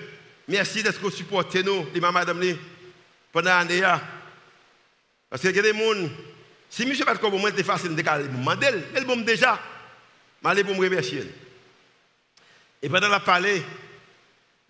[0.47, 2.43] merci d'être supporté nous, dit madame,
[3.33, 3.83] pendant l'année.
[5.29, 6.09] Parce qu'il y a des gens,
[6.71, 9.59] si monsieur comme moi, c'est facile de décaler, je demande, elle bon déjà,
[10.45, 11.25] je vais pour me remercier.
[12.83, 13.63] Et pendant la parler,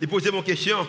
[0.01, 0.87] il posait mon question.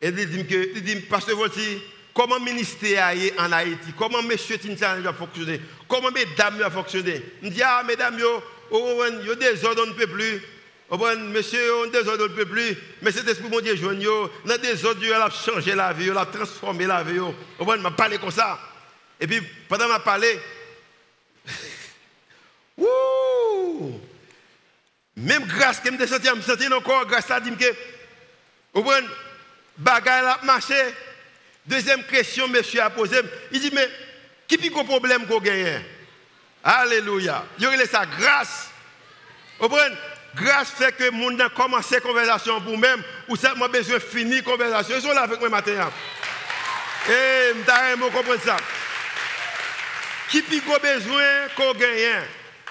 [0.00, 1.82] Et il dit que, il dit, Pasteur Volti,
[2.14, 4.36] comment le ministère en Haïti, comment M.
[4.36, 7.22] Tintan va fonctionner, comment mesdames va fonctionner.
[7.42, 10.42] Je dis, ah, mesdames, il y a des ordres, on ne peut plus.
[10.90, 12.76] Monsieur, on des ordres, on ne peut plus.
[13.02, 16.16] Mais cet esprit, mon Dieu, je dans des ordres, il a changé la vie, il
[16.16, 17.20] a transformé la vie.
[17.58, 18.58] On m'a parlé comme ça.
[19.20, 20.38] Et puis, pendant m'a parlé,
[22.78, 24.00] Ouh!
[25.16, 27.74] Même grâce que je me senti, je me senti encore grâce à dire que,
[28.72, 29.04] vous voyez,
[29.76, 30.74] bagaille a marché.
[31.68, 33.20] Deuxième question, monsieur a posé,
[33.52, 33.88] il dit, mais
[34.46, 35.82] qui est le problème qu'on gagne
[36.64, 37.44] Alléluia.
[37.58, 38.70] Il y a sa grâce.
[39.60, 39.94] Vous voyez,
[40.34, 44.36] grâce fait que monde a commencé la conversation pour même, ou m'a besoin de finir
[44.36, 44.96] la conversation.
[44.96, 45.92] Ils sont là avec moi maintenant.
[47.08, 48.56] Et je comprendre ça.
[50.30, 52.22] Qui a besoin qu'on gagne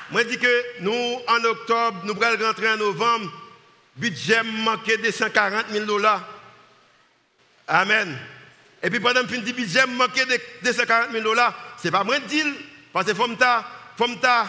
[0.09, 3.29] moi, je dis que nous, en octobre, nous allons rentrer en novembre,
[3.97, 6.23] budget manqué de 140 000 dollars.
[7.67, 8.17] Amen.
[8.83, 12.19] Et puis pendant que je budget manqué de 240 000 dollars, ce n'est pas moi
[12.19, 12.53] deal.
[12.93, 13.65] Parce que faut ta,
[13.97, 14.45] faut ta,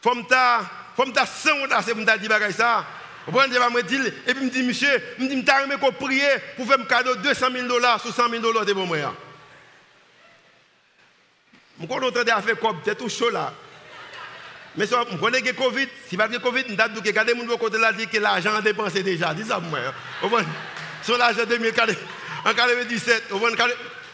[0.00, 0.60] faut ta,
[0.96, 2.84] faut ta 100 dollars, c'est pour me dire ça.
[3.26, 4.12] Vous comprenez, pas moi deal.
[4.26, 6.84] Et puis je me dis, monsieur, je me dis, je qu'on prier pour faire un
[6.84, 9.14] cadeau de 200 000 dollars sur 100 000 dollars de bon moyen.
[11.80, 13.52] Je suis content de faire comme, c'est tout chaud là.
[14.76, 17.24] Mais si on connaît le Covid, si pas le Covid, on a dit que quand
[17.24, 19.32] les gens côté là dit que l'argent dépensé déjà.
[19.32, 20.40] Dis ça pour moi.
[21.02, 21.96] Sur l'argent 2017,
[22.44, 23.24] en 2017,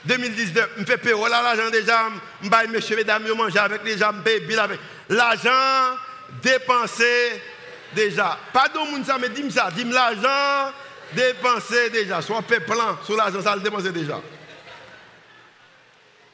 [0.04, 2.08] 2019, je fais payer l'argent déjà,
[2.42, 4.80] je vais monsieur, mesdames, je mange avec les gens, je paye avec.
[5.08, 5.96] L'argent
[6.42, 7.42] dépensé
[7.94, 8.38] déjà.
[8.52, 9.70] Pardon, ça me dit ça.
[9.74, 10.72] Dis l'argent
[11.12, 12.22] dépensé déjà.
[12.22, 14.20] Soit fait plan sur l'argent, ça le dépensé déjà.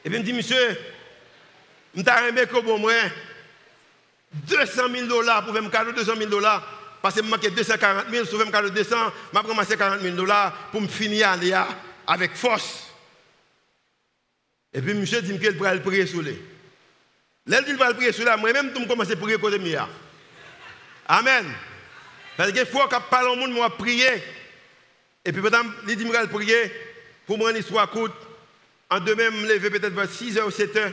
[0.04, 0.78] Et puis, je dis, monsieur,
[1.96, 2.92] je t'ai que bon, moi.
[4.32, 6.62] 200 000 dollars pour faire un cadeau 200 000 dollars.
[7.06, 8.96] Parce que je manque 240 000, sur un cadeau 200,
[9.32, 11.38] je vais ramasser 40 000 dollars pour me finir
[12.04, 12.88] avec force.
[14.72, 16.36] Et puis, monsieur dit qu'il va prier sur lui.
[17.46, 19.88] Là, il va prier sur lui, moi-même, je commence à prier côté moi.
[21.06, 21.46] Amen.
[22.36, 24.20] Parce qu'il faut que parle au monde, moi, prier.
[25.24, 26.72] Et puis, pendant il dit qu'il va prier
[27.24, 28.16] pour moi, une histoire courte.
[28.90, 30.92] En demain, je me lever peut-être vers 6 h ou 7 h.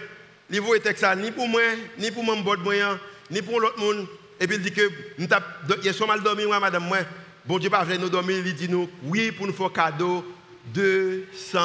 [0.52, 1.64] Il était ça ni pour moi,
[1.98, 3.00] ni pour mon bord moyen
[3.32, 4.08] ni pour l'autre monde.
[4.44, 6.98] Et puis il dit que, il a mal dormi, moi, madame, moi.
[7.46, 10.36] Bon Dieu, pas nous dormir, il dit nous, oui, pour nous faire cadeau,
[10.66, 11.60] 200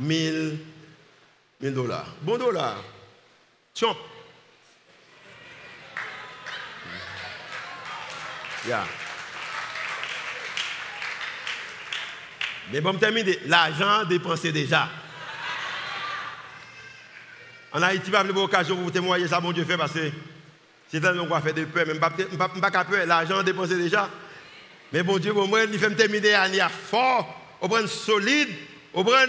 [0.00, 0.54] 000
[1.60, 2.06] dollars.
[2.22, 2.82] Bon dollar.
[3.74, 3.94] Tiens.
[8.66, 8.86] Yeah.
[12.72, 13.40] Mais bon, terminer.
[13.44, 14.88] L'argent dépensé déjà.
[17.74, 20.10] En Haïti, pas avoir l'occasion pour vous témoigner ça, bon Dieu fait, parce que
[20.90, 24.08] c'est tellement qu'on fait de peur, mais je ne pas peur, l'argent dépensé déjà.
[24.92, 28.48] Mais bon Dieu, moi, il fait me terminer l'année fort, au prend solide,
[28.94, 29.26] au prend,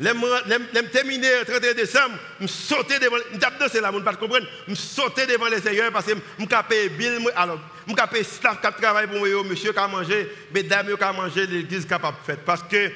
[0.00, 4.46] me terminer le 31 décembre, je sauter devant, je tape là, je ne pas comprendre,
[4.68, 7.58] je sauter devant les seigneurs parce que je payer bill, alors,
[7.88, 11.86] je staff qui travaille pour moi, monsieur qui a mangé, mesdames qui a mangé, l'église
[11.86, 12.38] capable de faire.
[12.44, 12.90] Parce que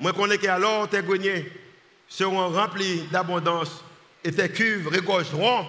[0.00, 1.50] je connais qu'alors tes greniers
[2.06, 3.82] seront remplis d'abondance
[4.22, 5.66] et tes cuves regorgeront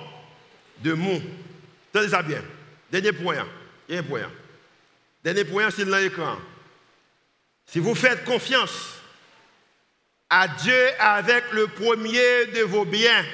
[0.84, 1.22] de mou.
[1.92, 2.42] Tenez ça bien.
[2.92, 3.48] Dernier point.
[3.88, 4.32] Dernier point.
[5.24, 6.38] Dernier point, c'est dans l'écran.
[7.66, 8.94] Si vous faites confiance
[10.30, 13.26] à Dieu avec le premier de vos biens,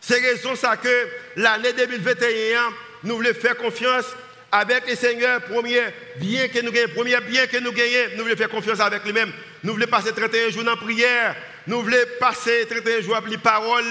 [0.00, 2.72] c'est raison ça que l'année 2021,
[3.04, 4.06] nous voulons faire confiance
[4.52, 5.82] avec le Seigneur, premier
[6.16, 9.32] bien que nous gagnons, premier bien que nous gagnons, nous voulons faire confiance avec lui-même.
[9.62, 11.34] Nous voulons passer 31 jours en prière.
[11.66, 13.84] Nous voulons passer 31 jours à lire parole,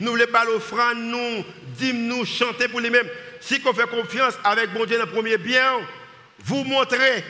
[0.00, 1.44] nous voulons parler l'offrande, nous,
[1.92, 3.08] nous chanter pour lui-même.
[3.40, 5.74] Si on fait confiance avec bon Dieu dans le premier bien,
[6.44, 7.24] vous montrez,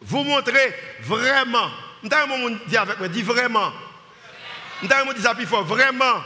[0.00, 1.70] vous montrez vraiment.
[2.02, 3.72] Dire avec moi, dis vraiment.
[4.82, 6.22] Dire ça plus fort, vraiment.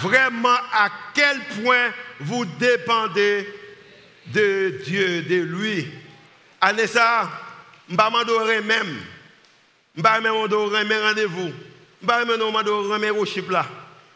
[0.00, 3.46] Vraiment à quel point vous dépendez
[4.26, 5.88] de Dieu, de lui.
[6.60, 7.30] Allez ça,
[7.88, 9.00] je ne même.
[9.96, 10.20] Je vais
[10.84, 11.52] même rendez-vous.
[12.02, 13.66] Je vais même worship là.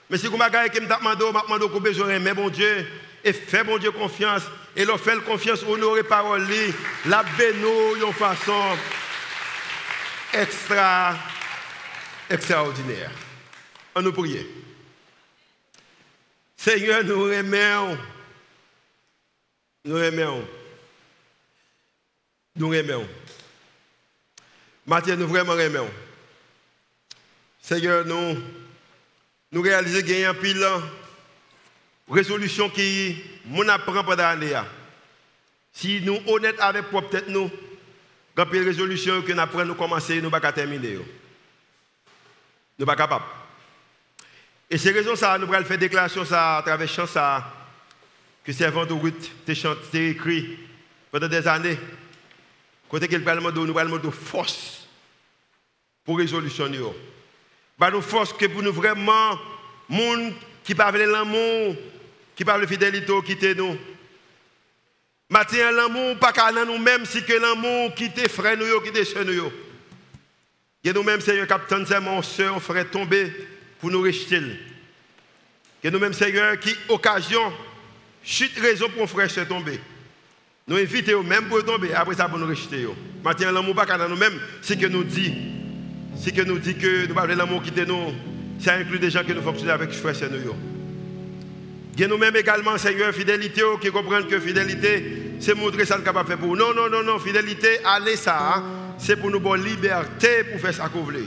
[0.08, 2.86] Mais si vous m'avez demande que besoin mais bon Dieu,
[3.24, 4.42] et fais bon Dieu confiance,
[4.76, 6.46] et leur fait confiance, honorer parole,
[7.06, 8.76] la béno de façon
[10.32, 11.16] extra,
[12.30, 13.10] extraordinaire.
[13.94, 14.46] On nous prie.
[16.56, 17.98] Seigneur, nous remercions.
[19.84, 20.48] Nous remercions.
[22.56, 23.08] Nous remercions.
[24.86, 25.90] Mathieu, nous vraiment remercions.
[27.60, 28.36] Seigneur, nous,
[29.52, 30.66] nous réalisons qu'il y a un pile
[32.08, 33.16] résolution qui
[33.46, 34.54] nous apprend pendant l'année.
[35.72, 37.50] Si nous sommes honnêtes avec peut-être nous,
[38.34, 40.94] quand une résolution que nous apprenons, nous commencer, nous ne pas terminer.
[40.94, 41.04] Nous
[42.78, 43.24] ne pas capables.
[44.68, 47.52] Et c'est raison ça, nous allons faire déclaration ça à travers chant ça,
[48.44, 50.58] que servant de route, t'es écrit
[51.10, 51.78] pendant des années.
[52.88, 54.86] Côté qu'il parle de nous allons de force
[56.04, 56.68] pour résolution.
[57.78, 59.38] Bah nous force que pour nous vraiment,
[59.88, 60.32] monde
[60.64, 61.76] qui parle l'amour,
[62.34, 63.76] qui parle de fidélité, quitter nous.
[65.28, 69.52] Matin, l'amour, pas qu'à nous-mêmes, si que l'amour quitte frère nous, quitte soeur nous.
[70.84, 73.32] Et nous-mêmes, Seigneur, capitaine, c'est mon soeur, frère tomber
[73.80, 74.40] pour nous rejeter.
[75.82, 77.52] Que nous-mêmes, Seigneur, qui occasion,
[78.22, 79.80] chute raison pour frère se tomber.
[80.68, 82.86] Nous invitons même pour tomber, après ça pour nous rejeter.
[83.22, 85.55] Maintenant, l'amour pas qu'à nous-mêmes, c'est que nous dit,
[86.18, 88.12] c'est que nous dit que nous parlons de l'amour quitte nous,
[88.58, 90.54] ça inclut des gens qui nous fonctionnent avec frère et nous.
[91.98, 96.34] Et nous-mêmes également, Seigneur, fidélité, qui comprennent que fidélité, c'est montrer ça le capable de
[96.34, 96.56] faire pour nous.
[96.56, 98.64] Non, non, non, non, fidélité, allez ça, hein.
[98.98, 101.26] c'est pour nous bonne liberté pour faire ça veut.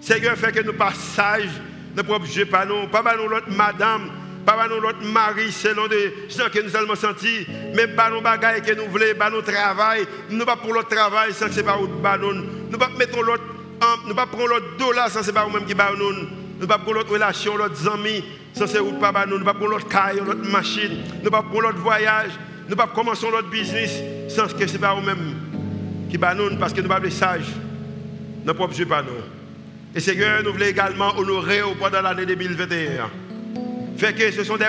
[0.00, 1.60] Seigneur, fait que nous passages,
[1.96, 4.10] ne propres jeux, pas nous, pas nous l'autre madame,
[4.44, 8.62] pas nous l'autre mari, selon de ce que nous allons sentir, mais pas nous bagailles
[8.62, 11.78] que nous voulons, pas nous travail, nous pas pour l'autre travail sans que c'est pas
[12.18, 12.34] nous,
[12.70, 13.44] nous pas mettre l'autre,
[14.06, 16.28] nous pas prendre l'autre dollar sans que c'est pas nous-mêmes qui nous,
[16.60, 19.68] nous pas pour l'autre relation, l'autre amis, sans c'est route pas nous, nous pas pour
[19.68, 22.32] l'autre caille, l'autre machine, nous pas pour l'autre voyage,
[22.68, 23.92] nous pas commencer l'autre business
[24.28, 25.36] sans que c'est pas nous-mêmes
[26.10, 27.52] qui nous, parce que nous pas les sages,
[28.44, 29.10] nos propres yeux pas nous.
[29.94, 33.10] Et Seigneur, nous voulons également honorer pendant l'année 2021.
[34.02, 34.64] Fait que ce sont des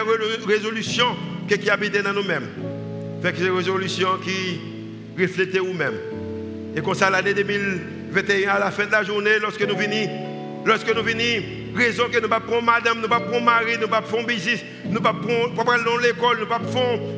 [0.45, 1.15] résolutions
[1.47, 2.49] qui habitent dans nous-mêmes.
[3.23, 4.61] Fait que ces résolutions qui
[5.19, 5.97] reflètent nous-mêmes.
[6.75, 10.95] Et comme ça, l'année 2021, à la fin de la journée, lorsque nous venons, lorsque
[10.95, 11.43] nous venons,
[11.75, 14.99] raison que nous ne pas madame, nous ne pas mari, nous ne pas business, nous
[14.99, 16.61] ne pas prendre l'école, nous ne pas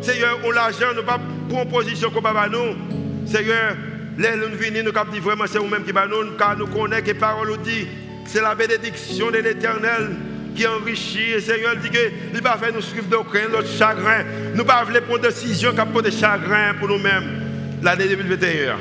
[0.02, 3.28] Seigneur, l'argent, nous ne pas prendre position comme nous.
[3.28, 3.76] Seigneur,
[4.18, 7.50] les nous venons, nous dit vraiment c'est nous-mêmes qui nous, car nous connaissons que parole
[7.50, 7.88] nous dit,
[8.26, 10.12] c'est la bénédiction de l'éternel
[10.56, 11.32] qui enrichit.
[11.32, 14.24] Et Seigneur dit que il va faire nous suivre d'aucun notre chagrin.
[14.54, 17.42] Nous ne pas prendre décision qui pour des chagrins pour nous-mêmes
[17.84, 18.78] l'année 2021.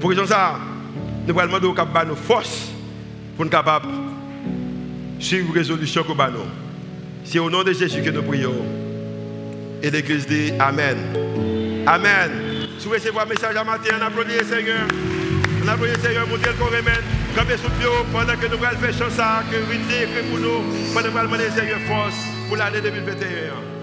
[0.00, 0.58] Pour raison ça,
[1.26, 2.70] nous allons demander au nos forces
[3.36, 3.88] pour nous capables
[5.18, 6.12] suivre la résolution que
[7.24, 8.54] C'est au nom de Jésus que nous prions.
[9.82, 10.98] Et l'Église dit Amen.
[11.86, 12.30] Amen.
[12.78, 14.86] Si vous recevez un message à matin, on applaudit le Seigneur.
[15.64, 17.23] On applaudit le Seigneur, montez le remède.
[17.34, 19.72] Campez sous le pendant que nous allons faire chance à que vous
[20.30, 20.62] pour nous.
[20.94, 21.50] Pendant que nous allons demander
[21.88, 22.14] force
[22.48, 23.73] pour l'année 2021.